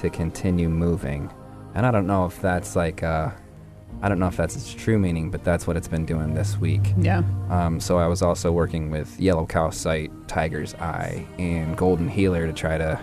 to 0.00 0.10
continue 0.10 0.68
moving. 0.68 1.32
And 1.74 1.84
I 1.84 1.90
don't 1.90 2.06
know 2.06 2.26
if 2.26 2.40
that's 2.40 2.76
like 2.76 3.02
uh, 3.02 3.30
I 4.02 4.08
don't 4.08 4.18
know 4.18 4.26
if 4.26 4.36
that's 4.36 4.54
its 4.54 4.72
true 4.72 4.98
meaning, 4.98 5.30
but 5.30 5.44
that's 5.44 5.66
what 5.66 5.76
it's 5.76 5.88
been 5.88 6.04
doing 6.04 6.34
this 6.34 6.58
week. 6.58 6.92
Yeah. 6.98 7.22
Um, 7.48 7.80
so 7.80 7.98
I 7.98 8.06
was 8.06 8.22
also 8.22 8.52
working 8.52 8.90
with 8.90 9.18
Yellow 9.18 9.46
Cow 9.46 9.64
Calcite, 9.64 10.10
Tiger's 10.28 10.74
Eye, 10.74 11.24
and 11.38 11.76
Golden 11.76 12.08
Healer 12.08 12.46
to 12.46 12.52
try 12.52 12.76
to 12.76 13.00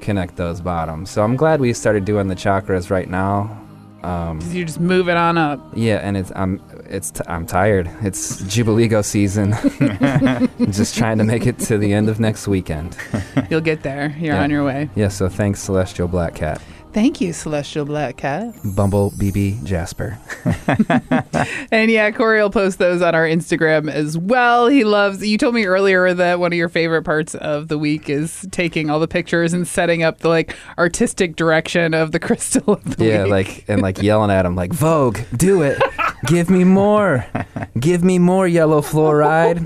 connect 0.00 0.36
those 0.36 0.60
bottoms. 0.60 1.10
So 1.10 1.22
I'm 1.22 1.36
glad 1.36 1.60
we 1.60 1.72
started 1.72 2.04
doing 2.04 2.28
the 2.28 2.34
chakras 2.34 2.90
right 2.90 3.08
now. 3.08 3.56
Um, 4.02 4.40
You're 4.50 4.66
just 4.66 4.80
moving 4.80 5.16
on 5.16 5.36
up. 5.38 5.60
yeah, 5.74 5.96
and 5.96 6.16
it's 6.16 6.32
I'm 6.34 6.60
it's 6.86 7.10
t- 7.10 7.20
I'm 7.26 7.46
tired. 7.46 7.90
It's 8.02 8.40
Jubileego 8.42 9.04
season. 9.04 9.52
Just 10.72 10.96
trying 10.96 11.18
to 11.18 11.24
make 11.24 11.46
it 11.46 11.58
to 11.60 11.76
the 11.78 11.92
end 11.92 12.08
of 12.08 12.18
next 12.20 12.48
weekend. 12.48 12.96
You'll 13.50 13.60
get 13.60 13.82
there. 13.82 14.14
You're 14.18 14.34
Yeah. 14.36 14.42
on 14.42 14.50
your 14.50 14.64
way. 14.64 14.88
Yeah. 14.94 15.08
So 15.08 15.28
thanks, 15.28 15.60
Celestial 15.60 16.08
Black 16.08 16.34
Cat, 16.34 16.62
Thank 16.92 17.20
you, 17.20 17.32
Celestial 17.32 17.84
Black 17.84 18.16
Cat. 18.16 18.52
Bumble 18.64 19.12
BB 19.12 19.62
Jasper. 19.64 20.18
And 21.72 21.88
yeah, 21.90 22.10
Cory 22.10 22.42
will 22.42 22.50
post 22.50 22.78
those 22.78 23.00
on 23.00 23.14
our 23.14 23.24
Instagram 23.24 23.88
as 23.90 24.18
well. 24.18 24.66
He 24.66 24.82
loves. 24.82 25.24
You 25.24 25.38
told 25.38 25.54
me 25.54 25.64
earlier 25.66 26.12
that 26.12 26.40
one 26.40 26.52
of 26.52 26.56
your 26.58 26.68
favorite 26.68 27.04
parts 27.04 27.34
of 27.36 27.68
the 27.68 27.78
week 27.78 28.10
is 28.10 28.46
taking 28.50 28.90
all 28.90 28.98
the 28.98 29.06
pictures 29.06 29.52
and 29.52 29.66
setting 29.68 30.02
up 30.02 30.18
the 30.18 30.28
like 30.28 30.54
artistic 30.78 31.36
direction 31.36 31.94
of 31.94 32.10
the 32.10 32.18
crystal 32.20 32.74
of 32.74 32.96
the 32.96 33.04
Yeah, 33.04 33.22
week. 33.22 33.30
like 33.30 33.64
and 33.68 33.80
like 33.82 34.02
yelling 34.02 34.30
at 34.32 34.44
him 34.44 34.56
like 34.56 34.72
Vogue, 34.72 35.18
do 35.36 35.62
it, 35.62 35.80
give 36.26 36.50
me 36.50 36.64
more, 36.64 37.24
give 37.78 38.02
me 38.02 38.18
more 38.18 38.48
yellow 38.48 38.80
fluoride. 38.82 39.62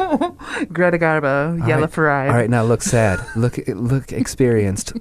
Greta 0.73 0.99
Garbo, 0.99 1.61
All 1.63 1.67
yellow 1.69 1.83
right. 1.83 1.91
fluoride. 1.91 2.29
All 2.31 2.37
right, 2.37 2.51
now 2.51 2.63
look 2.65 2.83
sad. 2.83 3.19
Look 3.35 3.59
look 3.69 4.13
experienced. 4.13 4.93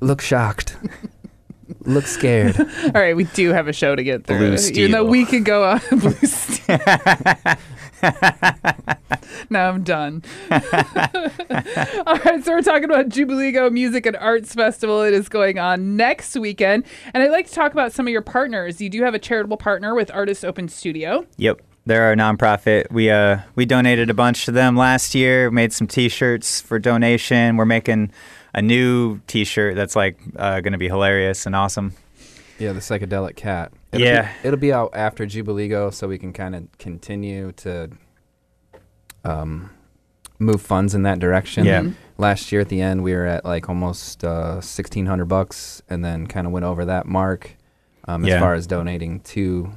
Look 0.00 0.20
shocked. 0.20 0.76
Look 1.84 2.06
scared. 2.06 2.58
All 2.84 2.90
right, 2.94 3.16
we 3.16 3.24
do 3.24 3.50
have 3.52 3.68
a 3.68 3.72
show 3.72 3.94
to 3.94 4.02
get 4.02 4.24
through. 4.26 4.38
Blue 4.38 4.54
Even 4.54 4.90
though 4.90 4.98
Steel. 5.02 5.06
we 5.06 5.24
could 5.24 5.44
go 5.44 5.64
on 5.64 5.80
Blue 5.90 6.12
Steel. 6.12 6.78
now 9.50 9.68
I'm 9.68 9.82
done. 9.82 10.22
All 10.50 10.58
right, 12.18 12.42
so 12.44 12.52
we're 12.52 12.62
talking 12.62 12.84
about 12.84 13.08
Jubileego 13.08 13.70
Music 13.72 14.06
and 14.06 14.16
Arts 14.16 14.54
Festival. 14.54 15.02
It 15.02 15.14
is 15.14 15.28
going 15.28 15.58
on 15.58 15.96
next 15.96 16.36
weekend. 16.36 16.84
And 17.14 17.22
I'd 17.22 17.30
like 17.30 17.46
to 17.46 17.52
talk 17.54 17.72
about 17.72 17.92
some 17.92 18.06
of 18.06 18.12
your 18.12 18.22
partners. 18.22 18.80
You 18.80 18.90
do 18.90 19.02
have 19.02 19.14
a 19.14 19.18
charitable 19.18 19.56
partner 19.56 19.94
with 19.94 20.10
Artist 20.12 20.44
Open 20.44 20.68
Studio. 20.68 21.26
Yep. 21.36 21.60
They're 21.86 22.12
a 22.12 22.16
nonprofit. 22.16 22.90
We 22.92 23.10
uh 23.10 23.38
we 23.54 23.64
donated 23.64 24.10
a 24.10 24.14
bunch 24.14 24.44
to 24.44 24.52
them 24.52 24.76
last 24.76 25.14
year. 25.14 25.50
Made 25.50 25.72
some 25.72 25.86
T-shirts 25.86 26.60
for 26.60 26.78
donation. 26.78 27.56
We're 27.56 27.64
making 27.64 28.12
a 28.54 28.62
new 28.62 29.20
T-shirt 29.26 29.76
that's 29.76 29.94
like 29.96 30.18
uh, 30.36 30.60
going 30.60 30.72
to 30.72 30.78
be 30.78 30.88
hilarious 30.88 31.46
and 31.46 31.54
awesome. 31.56 31.94
Yeah, 32.58 32.72
the 32.72 32.80
psychedelic 32.80 33.36
cat. 33.36 33.72
It'll 33.92 34.06
Yeah. 34.06 34.22
be, 34.42 34.48
it'll 34.48 34.60
be 34.60 34.72
out 34.72 34.90
after 34.94 35.26
Jubileego, 35.26 35.92
so 35.92 36.06
we 36.08 36.18
can 36.18 36.32
kind 36.32 36.54
of 36.54 36.66
continue 36.78 37.52
to 37.52 37.90
um, 39.24 39.70
move 40.38 40.60
funds 40.60 40.94
in 40.94 41.02
that 41.02 41.18
direction. 41.18 41.64
Yeah. 41.64 41.82
Mhm. 41.82 41.94
Last 42.18 42.52
year 42.52 42.60
at 42.60 42.68
the 42.68 42.80
end, 42.80 43.02
we 43.02 43.14
were 43.14 43.26
at 43.26 43.44
like 43.44 43.68
almost 43.68 44.24
uh, 44.24 44.60
sixteen 44.60 45.06
hundred 45.06 45.26
bucks, 45.26 45.82
and 45.88 46.04
then 46.04 46.26
kind 46.26 46.46
of 46.46 46.52
went 46.52 46.64
over 46.64 46.84
that 46.84 47.06
mark 47.06 47.56
um, 48.06 48.24
as 48.24 48.30
Yeah. 48.30 48.40
far 48.40 48.54
as 48.54 48.66
donating 48.66 49.20
to 49.20 49.70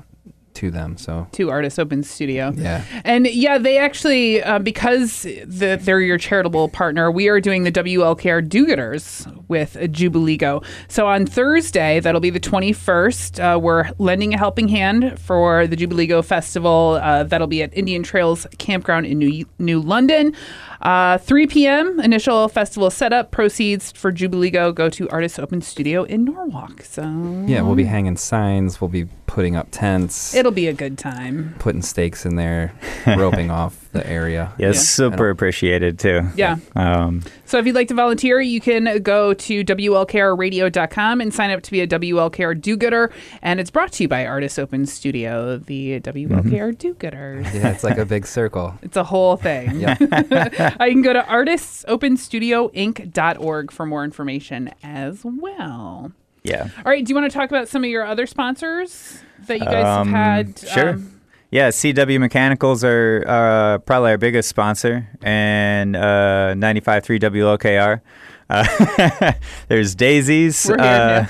to 0.56 0.72
them. 0.72 0.98
So 0.98 1.28
to 1.34 1.50
Artist 1.50 1.80
Open 1.80 2.04
Studio. 2.04 2.54
Yeah. 2.56 2.84
And 3.04 3.28
yeah, 3.28 3.58
they 3.58 3.78
actually, 3.78 4.42
uh, 4.44 4.60
because 4.60 5.24
the, 5.24 5.80
they're 5.82 6.02
your 6.02 6.18
charitable 6.18 6.70
partner, 6.70 7.12
we 7.12 7.28
are 7.28 7.40
doing 7.40 7.64
the 7.64 7.72
WLKR 7.72 8.48
Do 8.48 8.66
Gooders 8.66 9.26
with 9.48 9.76
Jubileego. 9.76 10.64
So 10.88 11.08
on 11.08 11.26
Thursday, 11.26 12.00
that'll 12.00 12.22
be 12.22 12.30
the 12.30 12.40
21st, 12.40 13.56
uh, 13.56 13.60
we're 13.60 13.90
lending 13.98 14.34
a 14.34 14.38
helping 14.38 14.68
hand 14.68 15.20
for 15.20 15.68
the 15.68 15.76
Jubileego 15.76 16.24
Festival. 16.24 17.00
Uh, 17.02 17.24
that'll 17.24 17.48
be 17.48 17.62
at 17.64 17.74
Indian 17.76 18.04
Trails 18.04 18.48
Campground 18.58 19.06
in 19.06 19.20
New, 19.20 19.46
New 19.60 19.82
London. 19.82 20.36
Uh, 20.82 21.18
3 21.18 21.48
p.m. 21.48 22.00
initial 22.02 22.50
festival 22.50 22.90
setup. 22.90 23.32
Proceeds 23.32 23.92
for 23.92 24.12
Jubileego 24.12 24.74
go 24.76 24.90
to 24.90 25.10
Artist 25.10 25.40
Open 25.40 25.62
Studio 25.62 26.04
in 26.04 26.26
Norwalk. 26.26 26.82
So 26.82 27.04
yeah, 27.48 27.62
we'll 27.62 27.76
be 27.76 27.86
hanging 27.86 28.18
signs. 28.18 28.82
We'll 28.82 28.90
be 28.90 29.06
putting 29.34 29.56
up 29.56 29.68
tents. 29.72 30.36
it'll 30.36 30.52
be 30.52 30.68
a 30.68 30.74
good 30.74 30.96
time. 30.96 31.56
putting 31.58 31.82
stakes 31.82 32.24
in 32.24 32.36
there, 32.36 32.72
roping 33.08 33.50
off 33.52 33.90
the 33.92 34.06
area. 34.08 34.54
Yeah, 34.60 34.70
it's 34.70 34.88
super 34.88 35.32
appreciated 35.32 35.98
too. 35.98 36.22
Yeah. 36.36 36.58
Um, 36.76 37.24
So 37.46 37.58
if 37.58 37.66
you'd 37.66 37.74
like 37.76 37.88
to 37.88 37.94
volunteer, 37.96 38.40
you 38.42 38.62
can 38.62 39.02
go 39.02 39.34
to 39.34 39.64
WLKRradio.com 39.64 41.22
and 41.22 41.34
sign 41.34 41.50
up 41.52 41.62
to 41.64 41.72
be 41.72 41.82
a 41.82 41.88
WLKR 41.88 42.60
do-gooder. 42.60 43.12
And 43.42 43.60
it's 43.60 43.72
brought 43.72 43.92
to 43.94 44.04
you 44.04 44.08
by 44.08 44.26
Artist 44.26 44.60
Open 44.60 44.86
Studio, 44.86 45.58
the 45.58 46.00
WLKR 46.02 46.78
do-gooders. 46.78 47.52
Yeah, 47.54 47.72
it's 47.72 47.84
like 47.84 47.98
a 47.98 48.06
big 48.06 48.26
circle. 48.28 48.78
It's 48.84 48.98
a 48.98 49.04
whole 49.04 49.38
thing. 49.38 49.80
Yeah. 49.80 49.96
I 50.80 50.90
can 50.90 51.02
go 51.02 51.14
to 51.14 51.22
artistsopenstudioinc.org 51.22 53.72
for 53.72 53.86
more 53.86 54.04
information 54.04 54.72
as 54.84 55.22
well. 55.24 56.12
Yeah. 56.44 56.68
All 56.78 56.84
right, 56.86 57.04
do 57.06 57.10
you 57.10 57.16
want 57.16 57.32
to 57.32 57.38
talk 57.38 57.50
about 57.50 57.68
some 57.68 57.84
of 57.84 57.90
your 57.90 58.06
other 58.06 58.26
sponsors 58.26 59.20
that 59.48 59.60
you 59.60 59.66
guys 59.66 59.86
Um, 59.86 60.12
have 60.14 60.48
had? 60.48 60.60
Sure. 60.60 60.90
um, 60.92 61.22
yeah, 61.52 61.70
CW 61.70 62.20
Mechanicals 62.20 62.84
are 62.84 63.24
uh, 63.28 63.78
probably 63.80 64.12
our 64.12 64.18
biggest 64.18 64.50
sponsor, 64.50 65.08
and 65.22 65.96
uh, 65.96 66.54
95.3 66.58 67.20
WLKR. 67.20 68.02
Uh, 68.50 69.34
there's 69.68 69.94
Daisy's. 69.96 70.66
We're 70.68 70.82
here, 70.82 71.30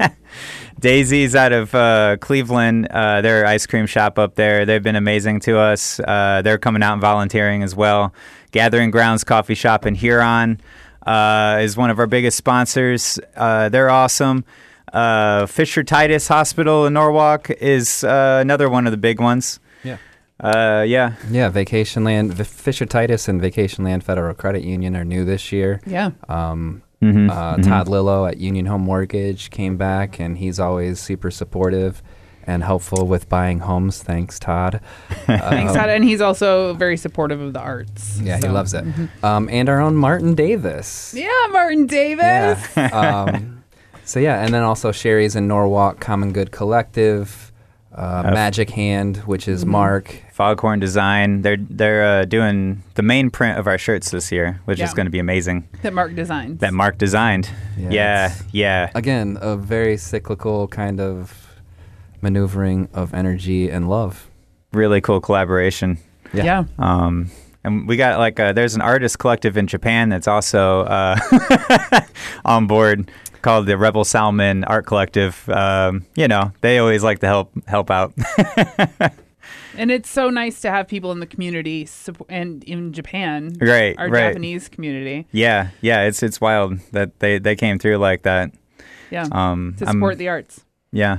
uh, 0.00 0.08
Daisy's 0.80 1.34
out 1.34 1.52
of 1.52 1.74
uh, 1.74 2.16
Cleveland. 2.20 2.86
Uh, 2.90 3.20
their 3.20 3.46
ice 3.46 3.66
cream 3.66 3.86
shop 3.86 4.18
up 4.18 4.34
there. 4.36 4.64
They've 4.64 4.82
been 4.82 4.96
amazing 4.96 5.40
to 5.40 5.58
us. 5.58 5.98
Uh, 6.00 6.42
they're 6.42 6.58
coming 6.58 6.82
out 6.82 6.92
and 6.94 7.00
volunteering 7.00 7.62
as 7.62 7.74
well. 7.74 8.12
Gathering 8.52 8.90
Grounds 8.90 9.24
Coffee 9.24 9.54
Shop 9.54 9.86
in 9.86 9.94
Huron 9.94 10.60
uh, 11.08 11.58
is 11.62 11.76
one 11.76 11.90
of 11.90 11.98
our 11.98 12.06
biggest 12.06 12.36
sponsors. 12.36 13.18
Uh, 13.36 13.68
they're 13.68 13.90
awesome. 13.90 14.44
Uh, 14.92 15.46
Fisher 15.46 15.82
Titus 15.82 16.28
Hospital 16.28 16.86
in 16.86 16.92
Norwalk 16.94 17.50
is 17.50 18.04
uh, 18.04 18.38
another 18.40 18.68
one 18.70 18.86
of 18.86 18.90
the 18.90 18.96
big 18.98 19.20
ones. 19.20 19.60
Yeah. 19.84 19.96
Uh, 20.40 20.84
yeah. 20.86 21.14
Yeah, 21.30 21.50
Vacationland, 21.50 22.32
v- 22.32 22.44
Fisher 22.44 22.86
Titus 22.86 23.28
and 23.28 23.40
Vacationland 23.40 24.02
Federal 24.02 24.34
Credit 24.34 24.62
Union 24.62 24.96
are 24.96 25.04
new 25.04 25.24
this 25.24 25.52
year. 25.52 25.80
Yeah. 25.86 26.10
Um, 26.28 26.82
Mhm, 27.00 27.30
uh, 27.30 27.56
mhm. 27.56 27.62
Todd 27.62 27.86
Lillo 27.86 28.26
at 28.26 28.38
Union 28.38 28.66
Home 28.66 28.80
Mortgage 28.82 29.50
came 29.50 29.76
back, 29.76 30.18
and 30.18 30.36
he's 30.36 30.58
always 30.58 30.98
super 30.98 31.30
supportive 31.30 32.02
and 32.48 32.64
helpful 32.64 33.06
with 33.06 33.28
buying 33.28 33.60
homes. 33.60 34.02
Thanks, 34.02 34.38
Todd. 34.40 34.80
Thanks, 35.26 35.74
Todd. 35.74 35.88
And 35.90 36.02
he's 36.02 36.20
also 36.20 36.74
very 36.74 36.96
supportive 36.96 37.40
of 37.40 37.52
the 37.52 37.60
arts. 37.60 38.18
Yeah, 38.20 38.38
he 38.38 38.48
loves 38.48 38.74
it. 38.74 38.84
Mhm. 38.84 39.08
Um, 39.22 39.48
and 39.52 39.68
our 39.68 39.80
own 39.80 39.94
Martin 39.94 40.34
Davis. 40.34 41.12
Yeah, 41.16 41.28
Martin 41.52 41.86
Davis. 41.86 42.66
Yeah. 42.76 42.86
um, 42.88 43.62
so 44.04 44.18
yeah, 44.18 44.42
and 44.42 44.52
then 44.54 44.62
also 44.62 44.90
Sherry's 44.90 45.36
in 45.36 45.46
Norwalk, 45.46 46.00
Common 46.00 46.32
Good 46.32 46.50
Collective, 46.50 47.52
uh, 47.94 48.22
Uh, 48.26 48.30
Magic 48.32 48.70
Hand, 48.70 49.18
which 49.26 49.46
is 49.48 49.62
Mm-hmm. 49.62 49.70
Mark. 49.72 50.22
Foghorn 50.32 50.78
Design. 50.78 51.42
They're 51.42 51.56
they're 51.58 52.04
uh, 52.20 52.24
doing 52.24 52.82
the 52.94 53.02
main 53.02 53.28
print 53.28 53.58
of 53.58 53.66
our 53.66 53.76
shirts 53.76 54.10
this 54.12 54.30
year, 54.30 54.60
which 54.66 54.78
is 54.80 54.94
going 54.94 55.06
to 55.06 55.10
be 55.10 55.18
amazing. 55.18 55.66
That 55.82 55.92
Mark 55.92 56.14
designed. 56.14 56.60
That 56.60 56.72
Mark 56.72 56.96
designed. 56.96 57.50
Yeah, 57.76 57.90
Yeah, 57.90 58.34
yeah. 58.52 58.90
Again, 58.94 59.36
a 59.42 59.56
very 59.56 59.96
cyclical 59.96 60.68
kind 60.68 61.00
of 61.00 61.47
maneuvering 62.22 62.88
of 62.92 63.14
energy 63.14 63.70
and 63.70 63.88
love. 63.88 64.28
Really 64.72 65.00
cool 65.00 65.20
collaboration. 65.20 65.98
Yeah. 66.32 66.44
Yeah. 66.44 66.64
Um, 66.78 67.30
and 67.64 67.88
we 67.88 67.96
got 67.96 68.18
like 68.18 68.38
a, 68.38 68.52
there's 68.54 68.74
an 68.74 68.80
artist 68.80 69.18
collective 69.18 69.56
in 69.56 69.66
Japan 69.66 70.08
that's 70.10 70.28
also 70.28 70.80
uh, 70.82 71.16
on 72.44 72.66
board 72.66 73.10
called 73.42 73.66
the 73.66 73.76
Rebel 73.78 74.04
Salmon 74.04 74.64
Art 74.64 74.86
Collective. 74.86 75.48
Um, 75.48 76.04
you 76.16 76.28
know, 76.28 76.52
they 76.60 76.78
always 76.78 77.02
like 77.02 77.18
to 77.20 77.26
help 77.26 77.52
help 77.66 77.90
out. 77.90 78.12
And 79.76 79.92
it's 79.92 80.10
so 80.10 80.28
nice 80.28 80.60
to 80.62 80.70
have 80.72 80.88
people 80.88 81.12
in 81.12 81.20
the 81.20 81.26
community 81.26 81.88
and 82.28 82.64
in 82.64 82.92
Japan, 82.92 83.54
Right, 83.60 83.94
Our 83.96 84.08
right. 84.08 84.28
Japanese 84.30 84.68
community, 84.68 85.26
yeah, 85.30 85.68
yeah. 85.80 86.02
It's 86.02 86.20
it's 86.22 86.40
wild 86.40 86.80
that 86.90 87.20
they 87.20 87.38
they 87.38 87.54
came 87.54 87.78
through 87.78 87.98
like 87.98 88.22
that. 88.22 88.50
yeah, 89.10 89.28
Um, 89.30 89.76
to 89.78 89.86
I'm- 89.86 89.94
support 89.94 90.18
the 90.18 90.28
arts. 90.28 90.64
Yeah, 90.90 91.18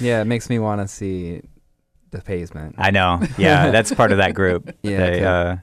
Yeah, 0.00 0.20
it 0.22 0.26
makes 0.26 0.48
me 0.48 0.58
want 0.58 0.80
to 0.80 0.88
see 0.88 1.42
the 2.10 2.20
pavement. 2.20 2.74
I 2.78 2.90
know. 2.90 3.20
Yeah, 3.38 3.70
that's 3.74 3.92
part 3.92 4.12
of 4.12 4.18
that 4.18 4.34
group. 4.34 4.74
Yeah, 4.82 4.96
they 4.98 5.12
okay. 5.16 5.24
uh, 5.24 5.56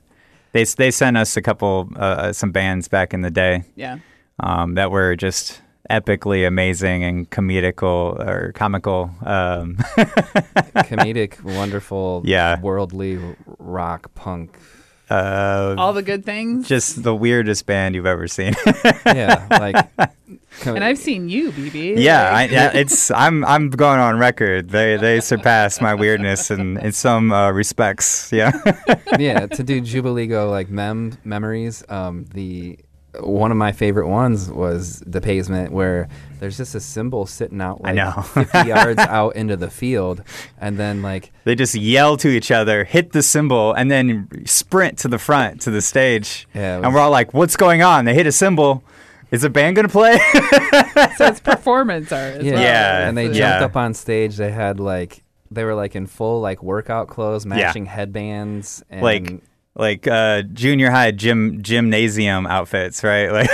they 0.51 0.63
they 0.63 0.91
sent 0.91 1.17
us 1.17 1.37
a 1.37 1.41
couple 1.41 1.89
uh, 1.95 2.33
some 2.33 2.51
bands 2.51 2.87
back 2.87 3.13
in 3.13 3.21
the 3.21 3.31
day. 3.31 3.63
Yeah. 3.75 3.99
um, 4.39 4.75
that 4.75 4.89
were 4.91 5.15
just 5.15 5.61
epically 5.89 6.45
amazing 6.47 7.03
and 7.03 7.29
comedical 7.29 8.17
or 8.19 8.51
comical. 8.53 9.09
Um, 9.25 9.75
Comedic, 10.85 11.41
wonderful, 11.43 12.21
Yeah. 12.25 12.59
worldly 12.61 13.19
rock 13.57 14.13
punk. 14.15 14.55
uh, 15.09 15.75
All 15.77 15.93
the 15.93 16.03
good 16.03 16.23
things. 16.25 16.67
just 16.67 17.01
the 17.03 17.15
weirdest 17.15 17.65
band 17.65 17.95
you've 17.95 18.05
ever 18.05 18.27
seen. 18.27 18.53
Yeah, 19.05 19.47
like 19.49 19.87
and 20.65 20.83
I've 20.83 20.97
seen 20.97 21.29
you, 21.29 21.51
Beebe. 21.51 22.01
yeah, 22.01 22.29
I, 22.29 22.41
Like- 22.43 22.51
yeah, 22.51 22.71
it's 22.73 23.11
I'm 23.11 23.43
I'm 23.45 23.69
going 23.69 23.99
on 23.99 24.17
record. 24.17 24.69
They 24.69 24.97
they 24.97 25.19
surpass 25.19 25.81
my 25.81 25.93
weirdness 25.95 26.51
in 26.51 26.77
in 26.77 26.91
some 26.91 27.31
uh, 27.31 27.51
respects. 27.51 28.31
Yeah, 28.31 28.51
yeah, 29.19 29.45
to 29.57 29.63
do 29.63 29.81
Jubileego 29.81 30.49
like 30.49 30.69
mem 30.69 31.17
memories. 31.23 31.83
Um, 31.89 32.25
the 32.33 32.79
one 33.21 33.49
of 33.49 33.57
my 33.57 33.71
favorite 33.71 34.07
ones 34.07 34.51
was 34.51 34.99
the 34.99 35.19
pavement 35.19 35.71
where 35.71 36.07
there's 36.39 36.55
just 36.57 36.75
a 36.75 36.79
cymbal 36.79 37.25
sitting 37.25 37.59
out 37.59 37.81
I 37.83 37.91
know. 37.93 38.11
50 38.11 38.57
yards 38.67 38.99
out 38.99 39.35
into 39.35 39.57
the 39.57 39.69
field, 39.69 40.21
and 40.61 40.77
then 40.77 41.01
like 41.01 41.31
they 41.43 41.55
just 41.55 41.73
yell 41.73 42.17
to 42.17 42.27
each 42.29 42.51
other, 42.51 42.83
hit 42.83 43.11
the 43.11 43.23
cymbal, 43.23 43.73
and 43.73 43.89
then 43.89 44.29
sprint 44.45 44.99
to 44.99 45.07
the 45.07 45.17
front 45.17 45.61
to 45.61 45.71
the 45.71 45.81
stage. 45.81 46.47
Yeah, 46.53 46.77
it 46.77 46.85
and 46.85 46.93
we're 46.93 46.99
all 46.99 47.09
like, 47.11 47.33
"What's 47.33 47.57
going 47.57 47.81
on?" 47.81 48.05
They 48.05 48.13
hit 48.13 48.27
a 48.27 48.31
cymbal. 48.31 48.83
Is 49.31 49.41
the 49.43 49.49
band 49.49 49.75
gonna 49.75 49.87
play? 49.89 50.17
so 51.17 51.25
it's 51.27 51.39
performance 51.39 52.11
art. 52.11 52.35
As 52.35 52.43
yeah, 52.43 52.53
well. 52.53 52.61
Yeah, 52.63 53.07
and 53.07 53.17
they 53.17 53.25
It's- 53.25 53.37
jumped 53.37 53.59
yeah. 53.61 53.65
up 53.65 53.75
on 53.75 53.93
stage. 53.93 54.37
They 54.37 54.51
had 54.51 54.79
like 54.79 55.23
they 55.51 55.63
were 55.63 55.75
like 55.75 55.95
in 55.95 56.07
full 56.07 56.41
like 56.41 56.63
workout 56.63 57.07
clothes, 57.07 57.45
matching 57.45 57.85
headbands, 57.85 58.83
and 58.89 59.01
like 59.01 59.41
like 59.75 60.07
uh, 60.07 60.41
junior 60.41 60.89
high 60.91 61.11
gym 61.11 61.61
gymnasium 61.61 62.47
outfits, 62.47 63.03
right? 63.03 63.31
Like. 63.31 63.49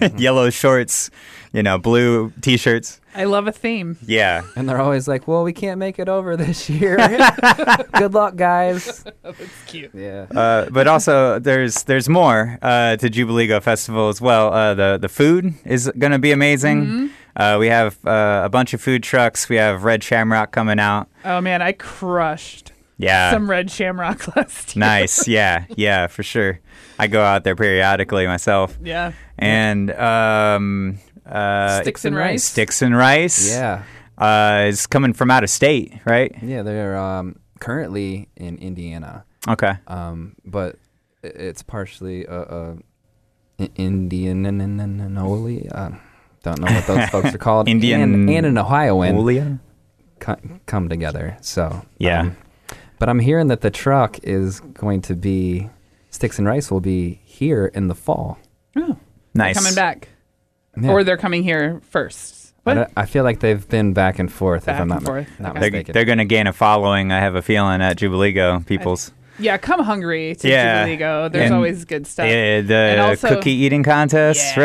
yellow 0.16 0.50
shorts, 0.50 1.10
you 1.52 1.62
know, 1.62 1.78
blue 1.78 2.32
t-shirts. 2.40 3.00
I 3.14 3.24
love 3.24 3.48
a 3.48 3.52
theme. 3.52 3.98
Yeah. 4.06 4.42
and 4.54 4.68
they're 4.68 4.80
always 4.80 5.08
like, 5.08 5.26
"Well, 5.26 5.42
we 5.42 5.52
can't 5.52 5.78
make 5.78 5.98
it 5.98 6.08
over 6.08 6.36
this 6.36 6.70
year. 6.70 6.96
Good 7.94 8.14
luck, 8.14 8.36
guys." 8.36 9.04
That's 9.22 9.62
cute. 9.66 9.90
Yeah. 9.94 10.26
Uh, 10.34 10.68
but 10.70 10.86
also, 10.86 11.38
there's 11.40 11.82
there's 11.84 12.08
more 12.08 12.58
uh, 12.62 12.96
to 12.98 13.10
Jubileego 13.10 13.60
Festival 13.62 14.08
as 14.08 14.20
well. 14.20 14.52
Uh, 14.52 14.74
the 14.74 14.98
the 14.98 15.08
food 15.08 15.54
is 15.64 15.90
going 15.98 16.12
to 16.12 16.18
be 16.20 16.30
amazing. 16.32 16.86
Mm-hmm. 16.86 17.06
Uh, 17.36 17.56
we 17.58 17.68
have 17.68 17.98
uh, 18.06 18.42
a 18.44 18.48
bunch 18.48 18.74
of 18.74 18.80
food 18.80 19.02
trucks. 19.02 19.48
We 19.48 19.56
have 19.56 19.82
Red 19.84 20.02
Shamrock 20.04 20.52
coming 20.52 20.78
out. 20.78 21.08
Oh 21.24 21.40
man, 21.40 21.62
I 21.62 21.72
crushed 21.72 22.69
Yeah, 23.02 23.30
some 23.32 23.48
red 23.48 23.70
shamrock 23.70 24.26
last 24.36 24.76
year. 24.76 24.80
nice. 24.80 25.26
Yeah, 25.26 25.64
yeah, 25.76 26.06
for 26.06 26.22
sure. 26.22 26.60
I 26.98 27.06
go 27.06 27.22
out 27.22 27.44
there 27.44 27.56
periodically 27.56 28.26
myself. 28.26 28.78
Yeah. 28.82 29.12
And 29.38 29.90
um, 29.92 30.98
uh, 31.26 31.80
Sticks 31.80 32.04
and 32.04 32.14
rice. 32.14 32.44
Sticks 32.44 32.82
and 32.82 32.94
rice. 32.96 33.50
Yeah. 33.50 33.84
uh, 34.18 34.66
is 34.68 34.86
coming 34.86 35.14
from 35.14 35.30
out 35.30 35.42
of 35.44 35.50
state, 35.50 35.94
right? 36.04 36.34
Yeah, 36.42 36.62
they're 36.62 36.96
um, 36.98 37.36
currently 37.58 38.28
in 38.36 38.58
Indiana, 38.58 39.24
Okay. 39.48 39.72
um, 39.86 40.34
but 40.44 40.76
it's 41.22 41.62
partially 41.62 42.26
uh, 42.26 42.34
uh, 42.34 42.74
I- 43.58 43.70
Indian 43.76 44.44
Uh, 44.46 45.90
Don't 46.42 46.60
know 46.60 46.72
what 46.72 46.86
those 46.86 47.08
folks 47.10 47.34
are 47.34 47.38
called. 47.48 47.68
Indian 47.68 48.02
and, 48.02 48.30
and 48.30 48.46
an 48.46 48.58
Ohioan 48.58 49.14
Julia? 49.14 49.58
co- 50.18 50.36
come 50.66 50.88
together. 50.90 51.36
So 51.40 51.82
Yeah. 51.98 52.20
um, 52.20 52.36
but 53.00 53.08
I'm 53.08 53.18
hearing 53.18 53.48
that 53.48 53.62
the 53.62 53.70
truck 53.70 54.18
is 54.22 54.60
going 54.60 55.00
to 55.02 55.16
be 55.16 55.68
Sticks 56.10 56.38
and 56.38 56.46
Rice 56.46 56.70
will 56.70 56.80
be 56.80 57.20
here 57.24 57.66
in 57.74 57.88
the 57.88 57.94
fall. 57.96 58.38
Oh, 58.76 58.96
Nice. 59.34 59.56
coming 59.56 59.74
back, 59.74 60.08
Yeah. 60.80 60.90
or 60.90 61.02
they're 61.02 61.16
coming 61.16 61.42
here 61.42 61.80
first. 61.90 62.52
I, 62.66 62.70
What? 62.70 62.74
don't- 62.74 62.90
I 62.96 63.06
feel 63.06 63.24
like 63.24 63.40
they've 63.40 63.66
been 63.68 63.92
back 63.94 64.18
and 64.18 64.30
forth. 64.30 64.66
Back 64.66 64.74
if 64.76 64.80
I'm 64.82 64.90
and 64.92 65.00
not, 65.02 65.04
forth. 65.04 65.28
not 65.40 65.56
Okay. 65.56 65.70
They're, 65.70 65.82
they're 65.94 66.04
going 66.04 66.18
to 66.18 66.24
gain 66.24 66.46
a 66.46 66.52
following, 66.52 67.10
I 67.10 67.18
have 67.20 67.34
a 67.34 67.42
feeling, 67.42 67.80
at 67.80 67.96
Jubileego, 67.96 68.64
peoples. 68.66 69.12
Yeah, 69.38 69.56
come 69.56 69.80
hungry 69.82 70.34
to 70.34 70.48
Yeah. 70.48 70.86
Jubileego. 70.86 71.32
There's 71.32 71.46
And- 71.46 71.54
always 71.54 71.84
good 71.86 72.06
stuff. 72.06 72.26
Yeah, 72.28 72.60
the 72.60 72.74
And 72.74 73.00
also- 73.00 73.28
cookie 73.36 73.52
eating 73.52 73.82
contest, 73.82 74.56
Yeah. 74.56 74.62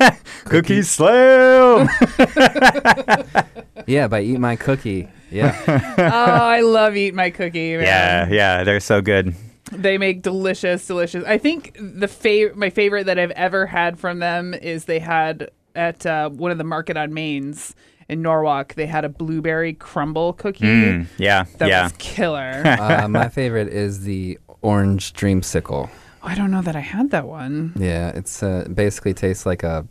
right? 0.00 0.16
cookie 0.44 0.82
slam. 0.82 1.88
yeah, 3.86 4.06
by 4.06 4.20
Eat 4.20 4.38
My 4.38 4.54
Cookie. 4.54 5.08
Yeah. 5.30 5.56
oh, 5.98 6.02
I 6.02 6.60
love 6.60 6.96
eat 6.96 7.14
my 7.14 7.30
cookie. 7.30 7.76
Man. 7.76 7.84
yeah, 7.84 8.28
yeah, 8.28 8.64
they're 8.64 8.80
so 8.80 9.00
good. 9.00 9.34
They 9.70 9.98
make 9.98 10.22
delicious, 10.22 10.86
delicious. 10.86 11.24
I 11.24 11.38
think 11.38 11.74
the 11.74 12.06
fav- 12.06 12.54
my 12.54 12.70
favorite 12.70 13.04
that 13.06 13.18
I've 13.18 13.32
ever 13.32 13.66
had 13.66 13.98
from 13.98 14.18
them 14.18 14.54
is 14.54 14.86
they 14.86 14.98
had 14.98 15.50
at 15.74 16.06
uh, 16.06 16.30
one 16.30 16.50
of 16.50 16.58
the 16.58 16.64
Market 16.64 16.96
on 16.96 17.12
Mains 17.12 17.74
in 18.08 18.22
Norwalk. 18.22 18.74
They 18.74 18.86
had 18.86 19.04
a 19.04 19.08
blueberry 19.08 19.74
crumble 19.74 20.32
cookie. 20.32 20.64
Mm, 20.64 21.06
yeah, 21.18 21.44
that 21.58 21.68
yeah. 21.68 21.84
was 21.84 21.92
killer. 21.98 22.62
uh, 22.80 23.08
my 23.08 23.28
favorite 23.28 23.68
is 23.68 24.04
the 24.04 24.38
orange 24.62 25.12
dreamsicle. 25.12 25.90
Oh, 25.90 26.26
I 26.26 26.34
don't 26.34 26.50
know 26.50 26.62
that 26.62 26.74
I 26.74 26.80
had 26.80 27.10
that 27.10 27.26
one. 27.26 27.74
Yeah, 27.76 28.08
it's 28.10 28.42
uh, 28.42 28.66
basically 28.72 29.14
tastes 29.14 29.44
like 29.44 29.62
a, 29.62 29.86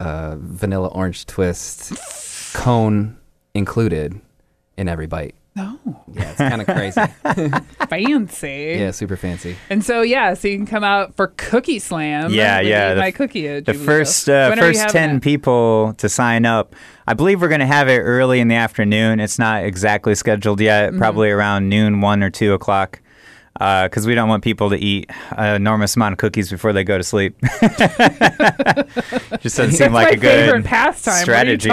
a 0.00 0.36
vanilla 0.38 0.88
orange 0.88 1.26
twist, 1.26 1.92
cone 2.54 3.18
included 3.54 4.20
in 4.76 4.88
every 4.88 5.06
bite. 5.06 5.34
No. 5.56 5.78
Yeah, 6.12 6.30
it's 6.30 6.38
kind 6.38 6.60
of 6.60 6.66
crazy. 6.66 7.00
Fancy. 7.88 8.76
yeah, 8.78 8.90
super 8.90 9.16
fancy. 9.16 9.56
And 9.70 9.84
so 9.84 10.02
yeah, 10.02 10.34
so 10.34 10.48
you 10.48 10.56
can 10.56 10.66
come 10.66 10.82
out 10.82 11.14
for 11.16 11.28
Cookie 11.36 11.78
Slam. 11.78 12.32
yeah, 12.32 12.60
yeah. 12.60 12.94
The 12.94 13.00
my 13.00 13.10
cookie. 13.12 13.46
at 13.48 13.64
The 13.66 13.74
first 13.74 14.28
uh, 14.28 14.48
When 14.48 14.58
are 14.58 14.66
you 14.72 14.74
first 14.80 14.88
ten 14.92 15.16
it? 15.16 15.22
people 15.22 15.94
to 15.98 16.08
sign 16.08 16.44
up. 16.44 16.74
I 17.06 17.14
believe 17.14 17.40
we're 17.40 17.48
going 17.48 17.60
to 17.60 17.66
have 17.66 17.88
it 17.88 17.98
early 18.00 18.40
in 18.40 18.48
the 18.48 18.54
afternoon. 18.56 19.20
It's 19.20 19.38
not 19.38 19.62
exactly 19.64 20.14
scheduled 20.14 20.60
yet. 20.60 20.92
Mhm. 20.92 20.98
Probably 20.98 21.30
around 21.30 21.68
noon, 21.68 22.00
one 22.00 22.22
or 22.22 22.30
two 22.30 22.52
o'clock. 22.52 23.00
Uh, 23.60 23.84
because 23.84 24.04
we 24.04 24.16
don't 24.16 24.28
want 24.28 24.42
people 24.42 24.68
to 24.68 24.76
eat 24.76 25.08
an 25.36 25.54
enormous 25.54 25.94
amount 25.94 26.12
of 26.12 26.18
cookies 26.18 26.50
before 26.50 26.72
they 26.72 26.82
go 26.82 26.98
to 26.98 27.04
sleep. 27.04 27.36
Just 29.40 29.56
doesn't 29.56 29.72
seem 29.72 29.92
like 29.92 30.08
my 30.08 30.10
a 30.10 30.16
good 30.50 30.64
pastime. 30.64 31.26
What 31.28 31.46
are 31.46 31.52
you 31.52 31.60
strategy. 31.60 31.70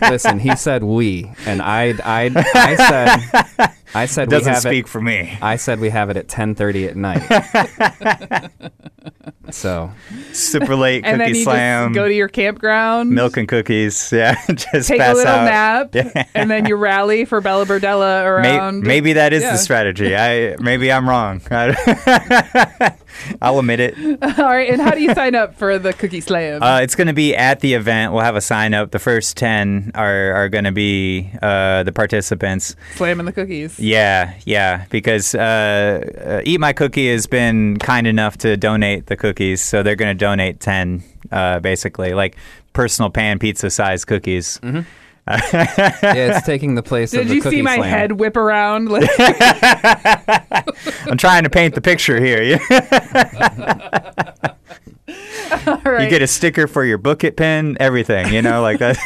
Listen, 0.08 0.38
he 0.38 0.54
said 0.54 0.84
we, 0.84 1.32
and 1.46 1.60
I, 1.60 1.94
I, 2.04 2.30
I 2.54 3.46
said, 3.56 3.74
I 3.94 4.06
said 4.06 4.28
Doesn't 4.28 4.50
we 4.50 4.54
have 4.54 4.62
speak 4.62 4.86
it, 4.86 4.88
for 4.88 5.00
me. 5.00 5.38
I 5.40 5.56
said 5.56 5.78
we 5.80 5.88
have 5.90 6.10
it 6.10 6.16
at 6.16 6.28
ten 6.28 6.54
thirty 6.54 6.86
at 6.86 6.96
night. 6.96 7.22
so 9.50 9.92
Super 10.32 10.74
late 10.74 11.04
and 11.04 11.20
then 11.20 11.28
cookie 11.28 11.38
you 11.38 11.44
slam. 11.44 11.90
just 11.90 11.94
go 11.94 12.08
to 12.08 12.14
your 12.14 12.28
campground, 12.28 13.10
milk 13.10 13.36
and 13.36 13.46
cookies. 13.46 14.10
Yeah, 14.12 14.34
just 14.54 14.88
take 14.88 14.98
a 15.00 15.02
pass 15.04 15.16
little 15.16 15.32
out. 15.32 15.44
nap, 15.44 15.94
Yeah. 15.94 16.24
and 16.34 16.50
then 16.50 16.66
you 16.66 16.74
rally 16.76 17.24
for 17.24 17.40
Bella 17.40 17.66
Burdella 17.66 18.42
May- 18.42 18.56
around. 18.56 18.82
maybe 18.82 19.12
that 19.14 19.32
is 19.32 19.42
Yeah. 19.42 19.52
the 19.52 19.58
strategy. 19.58 20.16
I 20.16 20.56
maybe 20.58 20.90
I'm 20.90 21.08
wrong. 21.08 21.40
I'll 23.40 23.58
admit 23.60 23.78
it. 23.78 23.94
All 24.22 24.44
right, 24.44 24.68
and 24.70 24.80
how 24.82 24.90
do 24.90 25.00
you 25.00 25.14
sign 25.14 25.36
up 25.36 25.54
for 25.56 25.78
the 25.78 25.92
Cookie 25.92 26.20
Slam? 26.20 26.60
Uh, 26.62 26.80
it's 26.80 26.96
going 26.96 27.06
to 27.06 27.12
be 27.12 27.34
at 27.36 27.60
the 27.60 27.74
event. 27.74 28.12
We'll 28.12 28.22
have 28.24 28.34
a 28.34 28.40
sign 28.40 28.74
up. 28.74 28.90
The 28.90 28.98
first 28.98 29.36
ten 29.36 29.92
are 29.94 30.32
are 30.32 30.48
going 30.48 30.64
to 30.64 30.72
be 30.72 31.30
uh, 31.40 31.84
the 31.84 31.92
participants. 31.92 32.74
Slamming 32.96 33.26
the 33.26 33.32
cookies. 33.32 33.78
Yeah, 33.84 34.34
yeah. 34.46 34.86
Because 34.88 35.34
uh, 35.34 36.40
uh, 36.40 36.40
Eat 36.44 36.58
My 36.58 36.72
Cookie 36.72 37.10
has 37.10 37.26
been 37.26 37.76
kind 37.78 38.06
enough 38.06 38.38
to 38.38 38.56
donate 38.56 39.06
the 39.06 39.16
cookies, 39.16 39.60
so 39.60 39.82
they're 39.82 39.94
going 39.94 40.16
to 40.16 40.18
donate 40.18 40.60
ten, 40.60 41.02
uh, 41.30 41.60
basically, 41.60 42.14
like 42.14 42.36
personal 42.72 43.10
pan 43.10 43.38
pizza 43.38 43.68
size 43.68 44.06
cookies. 44.06 44.58
Mm-hmm. 44.62 44.80
yeah, 45.28 46.36
it's 46.36 46.46
taking 46.46 46.74
the 46.74 46.82
place 46.82 47.10
Did 47.10 47.20
of 47.22 47.28
the 47.28 47.34
pizza. 47.34 47.50
Did 47.50 47.56
you 47.56 47.62
cookie 47.62 47.70
see 47.70 47.76
my 47.76 47.76
slam. 47.76 47.90
head 47.90 48.12
whip 48.12 48.36
around? 48.36 48.90
Like, 48.90 49.08
I'm 51.06 51.16
trying 51.16 51.44
to 51.44 51.50
paint 51.50 51.74
the 51.74 51.80
picture 51.80 52.22
here. 52.22 52.58
All 55.66 55.80
right. 55.84 56.04
You 56.04 56.10
get 56.10 56.22
a 56.22 56.26
sticker 56.26 56.66
for 56.66 56.84
your 56.84 56.98
book 56.98 57.24
it 57.24 57.36
pen, 57.36 57.76
everything, 57.80 58.32
you 58.32 58.42
know, 58.42 58.60
like 58.60 58.78
that. 58.80 58.98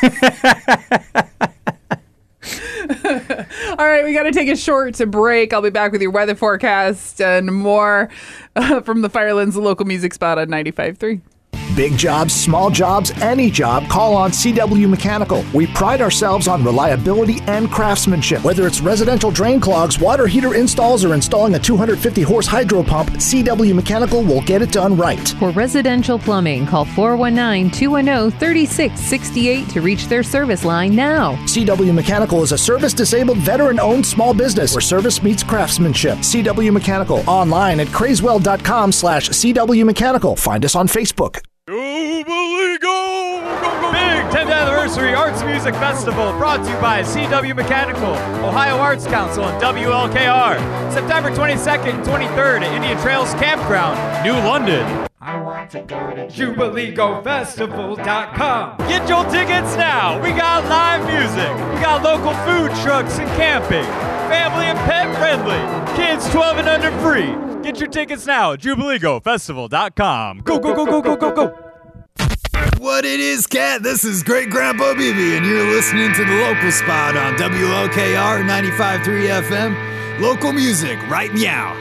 All 3.68 3.86
right, 3.86 4.02
we 4.02 4.14
got 4.14 4.22
to 4.22 4.32
take 4.32 4.48
a 4.48 4.56
short 4.56 4.96
break. 5.10 5.52
I'll 5.52 5.60
be 5.60 5.68
back 5.68 5.92
with 5.92 6.00
your 6.00 6.10
weather 6.10 6.34
forecast 6.34 7.20
and 7.20 7.54
more 7.54 8.08
uh, 8.56 8.80
from 8.80 9.02
the 9.02 9.10
Firelands 9.10 9.56
local 9.56 9.84
music 9.84 10.14
spot 10.14 10.38
on 10.38 10.48
95.3. 10.48 11.20
Big 11.76 11.96
jobs, 11.96 12.34
small 12.34 12.70
jobs, 12.70 13.10
any 13.20 13.50
job, 13.50 13.88
call 13.88 14.14
on 14.16 14.30
CW 14.30 14.88
Mechanical. 14.88 15.44
We 15.54 15.66
pride 15.66 16.00
ourselves 16.00 16.48
on 16.48 16.64
reliability 16.64 17.40
and 17.46 17.70
craftsmanship. 17.70 18.42
Whether 18.42 18.66
it's 18.66 18.80
residential 18.80 19.30
drain 19.30 19.60
clogs, 19.60 19.98
water 19.98 20.26
heater 20.26 20.54
installs, 20.54 21.04
or 21.04 21.14
installing 21.14 21.54
a 21.54 21.58
250 21.58 22.22
horse 22.22 22.46
hydro 22.46 22.82
pump, 22.82 23.10
CW 23.10 23.74
Mechanical 23.74 24.22
will 24.22 24.42
get 24.42 24.62
it 24.62 24.72
done 24.72 24.96
right. 24.96 25.28
For 25.38 25.50
residential 25.50 26.18
plumbing, 26.18 26.66
call 26.66 26.84
419 26.84 27.70
210 27.70 28.38
3668 28.38 29.68
to 29.68 29.80
reach 29.80 30.06
their 30.08 30.22
service 30.22 30.64
line 30.64 30.94
now. 30.94 31.34
CW 31.44 31.94
Mechanical 31.94 32.42
is 32.42 32.52
a 32.52 32.58
service 32.58 32.94
disabled 32.94 33.38
veteran 33.38 33.78
owned 33.78 34.06
small 34.06 34.34
business 34.34 34.74
where 34.74 34.80
service 34.80 35.22
meets 35.22 35.42
craftsmanship. 35.42 36.18
CW 36.18 36.72
Mechanical 36.72 37.22
online 37.28 37.80
at 37.80 37.88
crazewell.com 37.88 38.92
slash 38.92 39.28
CW 39.30 39.84
Mechanical. 39.84 40.36
Find 40.36 40.64
us 40.64 40.74
on 40.74 40.88
Facebook. 40.88 41.40
Jubileego! 41.68 43.44
Big 43.92 44.24
10th 44.32 44.48
Anniversary 44.50 45.12
Arts 45.12 45.42
Music 45.42 45.74
Festival 45.74 46.32
brought 46.38 46.64
to 46.64 46.70
you 46.70 46.76
by 46.80 47.02
CW 47.02 47.54
Mechanical, 47.54 48.12
Ohio 48.42 48.78
Arts 48.78 49.06
Council, 49.06 49.44
and 49.44 49.62
WLKR. 49.62 50.56
September 50.90 51.30
22nd 51.30 51.92
and 51.92 52.02
23rd 52.06 52.62
at 52.62 52.72
Indian 52.72 52.96
Trails 53.02 53.34
Campground, 53.34 53.98
New 54.24 54.32
London. 54.32 55.06
I 55.20 55.38
want 55.42 55.70
to 55.72 55.82
go 55.82 56.14
to 56.16 56.26
jubileegofestival.com. 56.28 58.78
Get 58.88 59.06
your 59.06 59.24
tickets 59.24 59.76
now. 59.76 60.18
We 60.22 60.30
got 60.30 60.64
live 60.70 61.04
music. 61.04 61.52
We 61.74 61.80
got 61.82 62.02
local 62.02 62.32
food 62.48 62.70
trucks 62.82 63.18
and 63.18 63.28
camping. 63.36 63.84
Family 64.30 64.64
and 64.64 64.78
pet 64.88 65.14
friendly. 65.18 65.60
Kids 65.98 66.30
12 66.30 66.60
and 66.60 66.68
under 66.70 66.90
free. 67.02 67.47
Get 67.62 67.80
your 67.80 67.88
tickets 67.88 68.24
now 68.26 68.52
at 68.52 68.60
jubileegofestival.com. 68.60 70.40
Go, 70.44 70.58
go, 70.58 70.74
go, 70.74 70.86
go, 70.86 71.02
go, 71.02 71.16
go, 71.16 71.32
go. 71.34 71.64
What 72.78 73.04
it 73.04 73.18
is, 73.18 73.46
cat? 73.46 73.82
This 73.82 74.04
is 74.04 74.22
Great 74.22 74.50
Grandpa 74.50 74.94
Beebe, 74.94 75.36
and 75.36 75.44
you're 75.44 75.66
listening 75.66 76.12
to 76.14 76.24
the 76.24 76.34
local 76.34 76.70
spot 76.70 77.16
on 77.16 77.34
WLKR 77.34 78.44
95.3 78.44 79.42
FM. 79.42 80.20
Local 80.20 80.52
music, 80.52 80.98
right 81.08 81.32
meow. 81.34 81.74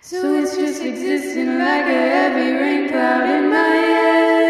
So 0.00 0.34
it's 0.34 0.54
just 0.54 0.82
existing 0.82 1.58
like 1.58 1.86
a 1.86 2.08
heavy 2.14 2.52
rain 2.52 2.88
cloud 2.88 3.28
in 3.28 3.50
my 3.50 3.56
head. 3.56 4.43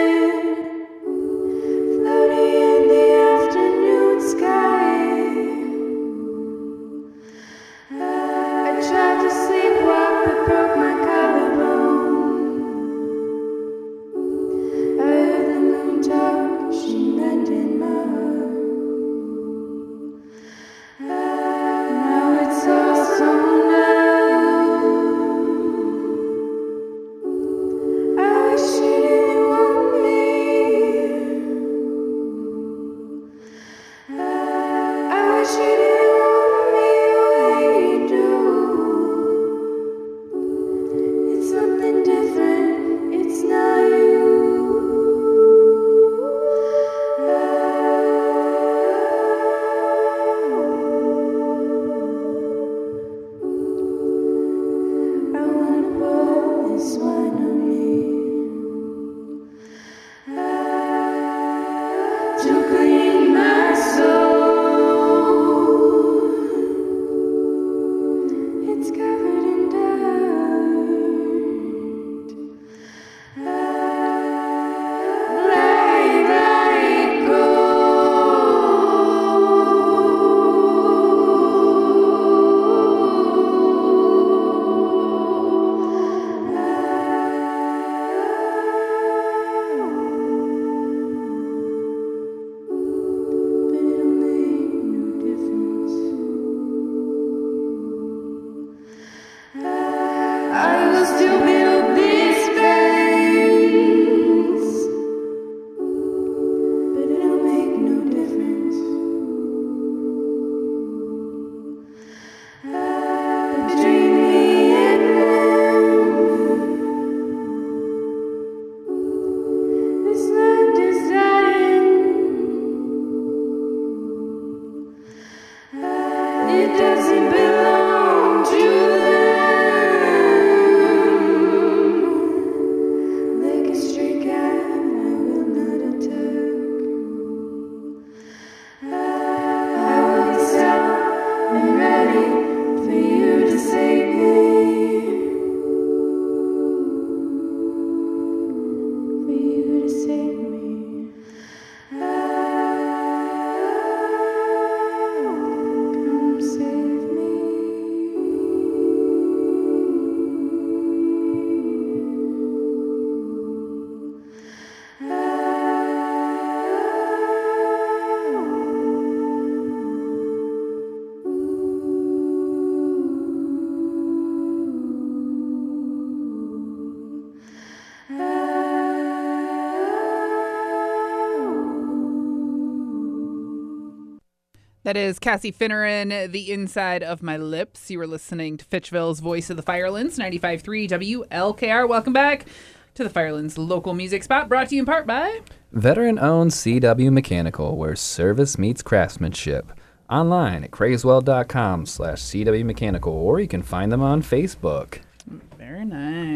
That 184.94 185.00
is 185.00 185.18
Kassie 185.18 185.52
Finneran, 185.52 186.30
The 186.30 186.52
Inside 186.52 187.02
of 187.02 187.20
My 187.20 187.36
Lips. 187.36 187.90
You 187.90 187.98
were 187.98 188.06
listening 188.06 188.56
to 188.58 188.64
Fitchville's 188.64 189.18
Voice 189.18 189.50
of 189.50 189.56
the 189.56 189.62
Firelands, 189.62 190.20
95.3 190.20 190.88
WLKR. 191.28 191.88
Welcome 191.88 192.12
back 192.12 192.46
to 192.94 193.02
the 193.02 193.10
Firelands 193.10 193.58
local 193.58 193.92
music 193.92 194.22
spot, 194.22 194.48
brought 194.48 194.68
to 194.68 194.76
you 194.76 194.82
in 194.82 194.86
part 194.86 195.04
by... 195.04 195.40
Veteran 195.72 196.20
owned 196.20 196.52
CW 196.52 197.10
Mechanical, 197.10 197.76
where 197.76 197.96
service 197.96 198.56
meets 198.56 198.82
craftsmanship. 198.82 199.72
Online 200.08 200.62
at 200.62 200.70
craigslwell.com 200.70 201.86
slash 201.86 202.22
CW 202.22 202.64
Mechanical, 202.64 203.12
or 203.12 203.40
you 203.40 203.48
can 203.48 203.64
find 203.64 203.90
them 203.90 204.00
on 204.00 204.22
Facebook. 204.22 205.00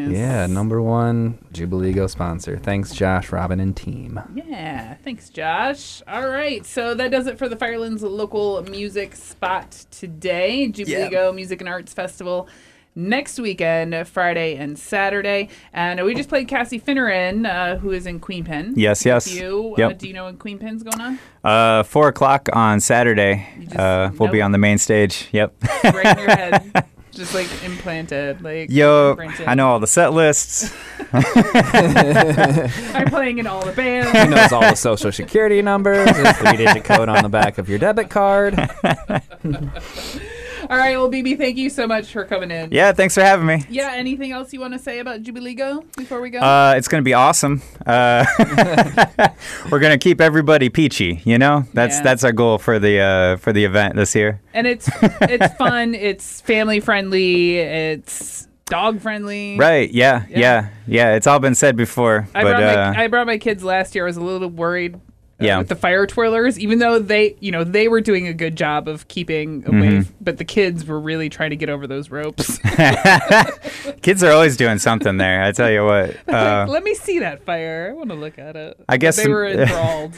Very. 0.08 0.20
Yeah, 0.20 0.46
number 0.46 0.80
one 0.82 1.38
Jubileego 1.52 2.08
sponsor. 2.08 2.56
Thanks, 2.58 2.92
Josh, 2.92 3.30
Robin, 3.32 3.60
and 3.60 3.76
team. 3.76 4.20
Yeah, 4.34 4.94
thanks, 5.04 5.30
Josh. 5.30 6.02
All 6.08 6.28
right, 6.28 6.64
so 6.66 6.94
that 6.94 7.10
does 7.10 7.26
it 7.26 7.38
for 7.38 7.48
the 7.48 7.56
Firelands 7.56 8.02
local 8.02 8.62
music 8.64 9.14
spot 9.14 9.70
today. 9.90 10.68
Jubileego 10.72 11.34
Music 11.34 11.60
and 11.60 11.68
Arts 11.68 11.92
Festival 11.92 12.48
next 12.94 13.38
weekend, 13.38 14.08
Friday 14.08 14.56
and 14.56 14.76
Saturday. 14.76 15.48
And 15.72 16.04
we 16.04 16.16
just 16.16 16.28
played 16.28 16.48
Kassie 16.48 16.82
Finneran, 16.82 17.46
uh, 17.48 17.76
who 17.76 17.92
is 17.92 18.06
in 18.06 18.18
Queen 18.18 18.42
Pen. 18.44 18.72
Yes, 18.76 19.04
yes. 19.06 19.32
You, 19.32 19.74
uh, 19.78 19.88
Yep. 19.90 19.98
do 19.98 20.08
you 20.08 20.14
know 20.14 20.24
when 20.24 20.36
Queen 20.36 20.58
Pen's 20.58 20.82
going 20.82 21.00
on? 21.00 21.18
Uh, 21.44 21.84
four 21.84 22.08
o'clock 22.08 22.48
on 22.52 22.80
Saturday. 22.80 23.46
Uh, 23.76 24.10
we'll 24.18 24.30
be 24.32 24.42
on 24.42 24.50
the 24.50 24.58
main 24.58 24.78
stage. 24.78 25.28
Yep. 25.30 25.54
Right 25.84 26.18
in 26.18 26.18
your 26.18 26.36
head, 26.36 26.84
just 27.12 27.34
like 27.34 27.48
implanted. 27.64 28.42
Like 28.42 28.70
Yo, 28.70 29.10
imprinted. 29.10 29.46
I 29.46 29.54
know 29.54 29.68
all 29.68 29.80
the 29.80 29.86
set 29.86 30.12
lists. 30.12 30.74
I'm 31.12 33.08
playing 33.08 33.38
in 33.38 33.46
all 33.46 33.64
the 33.64 33.72
bands. 33.72 34.10
He 34.10 34.26
knows 34.26 34.52
all 34.52 34.60
the 34.60 34.74
social 34.74 35.12
security 35.12 35.62
numbers, 35.62 36.06
the 36.06 36.32
three 36.34 36.56
digit 36.56 36.84
code 36.84 37.08
on 37.08 37.22
the 37.22 37.28
back 37.28 37.58
of 37.58 37.68
your 37.68 37.78
debit 37.78 38.10
card. 38.10 38.54
All 40.70 40.76
right, 40.76 40.96
well, 40.98 41.08
Beebe, 41.08 41.34
thank 41.34 41.56
you 41.56 41.70
so 41.70 41.86
much 41.86 42.12
for 42.12 42.24
coming 42.26 42.50
in. 42.50 42.70
Yeah, 42.72 42.92
thanks 42.92 43.14
for 43.14 43.22
having 43.22 43.46
me. 43.46 43.64
Yeah, 43.70 43.92
anything 43.94 44.32
else 44.32 44.52
you 44.52 44.60
want 44.60 44.74
to 44.74 44.78
say 44.78 44.98
about 44.98 45.22
Jubileego 45.22 45.96
before 45.96 46.20
we 46.20 46.28
go? 46.30 46.40
Uh, 46.40 46.74
it's 46.76 46.88
gonna 46.88 47.02
be 47.02 47.14
awesome. 47.14 47.62
Uh, 47.86 48.24
we're 49.70 49.78
gonna 49.78 49.98
keep 49.98 50.20
everybody 50.20 50.68
peachy. 50.68 51.20
You 51.24 51.38
know, 51.38 51.64
that's 51.72 51.96
Yeah. 51.96 52.02
that's 52.02 52.24
our 52.24 52.32
goal 52.32 52.58
for 52.58 52.78
the 52.78 52.98
uh, 53.00 53.36
for 53.38 53.52
the 53.52 53.64
event 53.64 53.96
this 53.96 54.14
year. 54.14 54.40
and 54.52 54.66
it's 54.66 54.88
it's 55.22 55.54
fun, 55.54 55.94
it's 55.94 56.40
family 56.42 56.80
friendly, 56.80 57.58
it's 57.58 58.46
dog 58.66 59.00
friendly. 59.00 59.56
Right? 59.58 59.90
Yeah, 59.90 60.24
Yeah. 60.28 60.38
yeah, 60.38 60.68
yeah. 60.86 61.14
It's 61.16 61.26
all 61.26 61.38
been 61.38 61.54
said 61.54 61.76
before, 61.76 62.28
I 62.34 62.42
but 62.42 62.58
brought 62.58 62.62
uh, 62.62 62.92
my 62.94 63.04
I 63.04 63.06
brought 63.08 63.26
my 63.26 63.38
kids 63.38 63.64
last 63.64 63.94
year. 63.94 64.04
I 64.04 64.08
was 64.08 64.16
a 64.18 64.22
little 64.22 64.50
worried. 64.50 65.00
Yeah. 65.40 65.58
with 65.58 65.68
the 65.68 65.76
fire 65.76 66.04
twirlers, 66.06 66.58
even 66.58 66.80
though 66.80 66.98
they, 66.98 67.36
you 67.38 67.52
know, 67.52 67.62
they 67.62 67.86
were 67.86 68.00
doing 68.00 68.26
a 68.26 68.32
good 68.34 68.56
job 68.56 68.88
of 68.88 69.06
keeping 69.06 69.64
away, 69.66 69.88
Mhm. 69.88 70.06
but 70.20 70.38
the 70.38 70.44
kids 70.44 70.84
were 70.84 70.98
really 70.98 71.28
trying 71.28 71.50
to 71.50 71.56
get 71.56 71.68
over 71.70 71.86
those 71.86 72.10
ropes. 72.10 72.58
kids 74.02 74.22
are 74.24 74.32
always 74.32 74.56
doing 74.56 74.78
something 74.78 75.16
there. 75.16 75.42
I 75.42 75.52
tell 75.52 75.70
you 75.70 75.84
what. 75.84 76.16
Uh, 76.28 76.66
Let 76.68 76.82
me 76.84 76.94
see 76.94 77.20
that 77.20 77.44
fire. 77.44 77.88
I 77.90 77.94
want 77.94 78.10
to 78.10 78.14
look 78.16 78.38
at 78.38 78.54
it. 78.56 78.76
I 78.88 78.96
guess 78.96 79.16
they 79.16 79.24
the- 79.24 79.30
were 79.30 79.46
enthralled. 79.46 80.12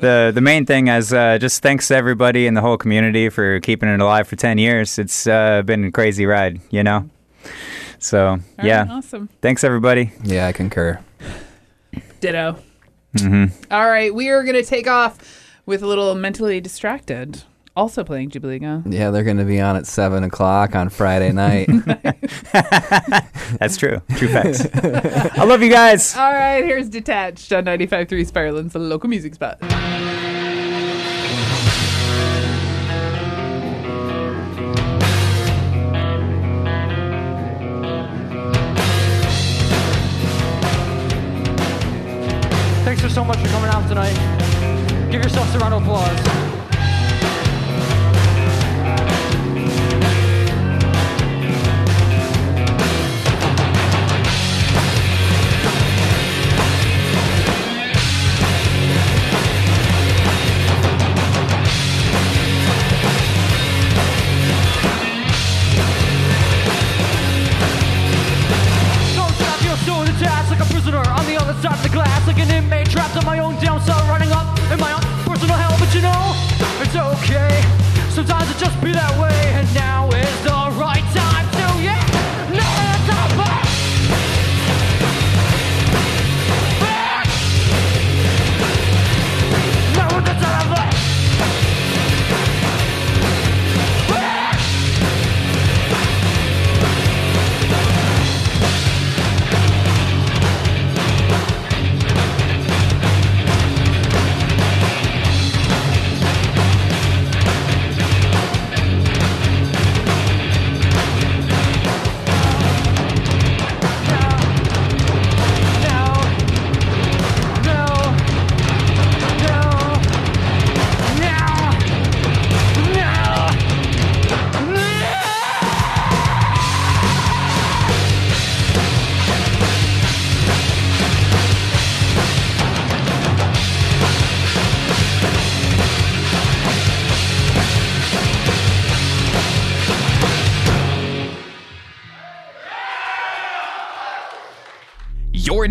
the 0.00 0.30
the 0.34 0.40
main 0.40 0.64
thing 0.66 0.88
is 0.88 1.12
uh, 1.12 1.38
just 1.38 1.62
thanks 1.62 1.88
to 1.88 1.96
everybody 1.96 2.46
in 2.46 2.54
the 2.54 2.60
whole 2.60 2.76
community 2.76 3.28
for 3.28 3.60
keeping 3.60 3.88
it 3.88 4.00
alive 4.00 4.26
for 4.28 4.36
10 4.36 4.58
years. 4.58 4.98
It's 4.98 5.26
uh, 5.26 5.62
been 5.62 5.84
a 5.86 5.90
crazy 5.90 6.24
ride, 6.26 6.60
you 6.70 6.82
know? 6.82 7.08
So, 7.98 8.38
right, 8.58 8.66
yeah. 8.66 8.86
awesome. 8.90 9.28
Thanks, 9.42 9.62
everybody. 9.64 10.12
Yeah, 10.24 10.46
I 10.46 10.52
concur. 10.52 10.98
Ditto. 12.20 12.56
Hmm 13.18 13.46
All 13.70 13.88
right, 13.88 14.14
we 14.14 14.28
are 14.28 14.42
going 14.44 14.54
to 14.54 14.62
take 14.64 14.86
off 14.86 15.18
with 15.66 15.82
a 15.82 15.86
little 15.86 16.14
Mentally 16.14 16.60
Distrakted. 16.60 17.44
Also 17.76 18.02
playing 18.04 18.30
Jubileego. 18.30 18.82
Yeah, 18.92 19.10
they're 19.10 19.22
going 19.24 19.36
to 19.38 19.44
be 19.44 19.60
on 19.60 19.76
at 19.76 19.86
7 19.86 20.24
o'clock 20.24 20.74
on 20.74 20.88
Friday 20.88 21.32
night. 21.32 21.68
That's 23.58 23.76
true. 23.76 24.02
True 24.16 24.28
facts. 24.28 24.66
I 25.38 25.44
love 25.44 25.62
you 25.62 25.70
guys. 25.70 26.16
All 26.16 26.32
right, 26.32 26.64
here's 26.64 26.88
Detached 26.88 27.52
on 27.52 27.64
95.3 27.64 28.32
Firelands, 28.32 28.72
the 28.72 28.80
local 28.80 29.08
music 29.08 29.34
spot. 29.34 29.58
So 43.10 43.24
much 43.24 43.38
for 43.38 43.48
coming 43.48 43.70
out 43.70 43.88
tonight. 43.88 44.14
Give 45.10 45.20
yourselves 45.20 45.52
a 45.56 45.58
round 45.58 45.74
of 45.74 45.82
applause. 45.82 46.49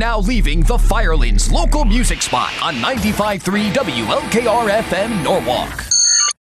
Now 0.10 0.20
leaving 0.22 0.62
the 0.62 0.76
Firelands 0.76 1.51
local 1.51 1.86
music 1.86 2.24
spot 2.24 2.51
on 2.64 2.74
95.3 2.78 3.72
WLKR 3.72 4.82
FM 4.82 5.24
Norwalk. 5.24 5.89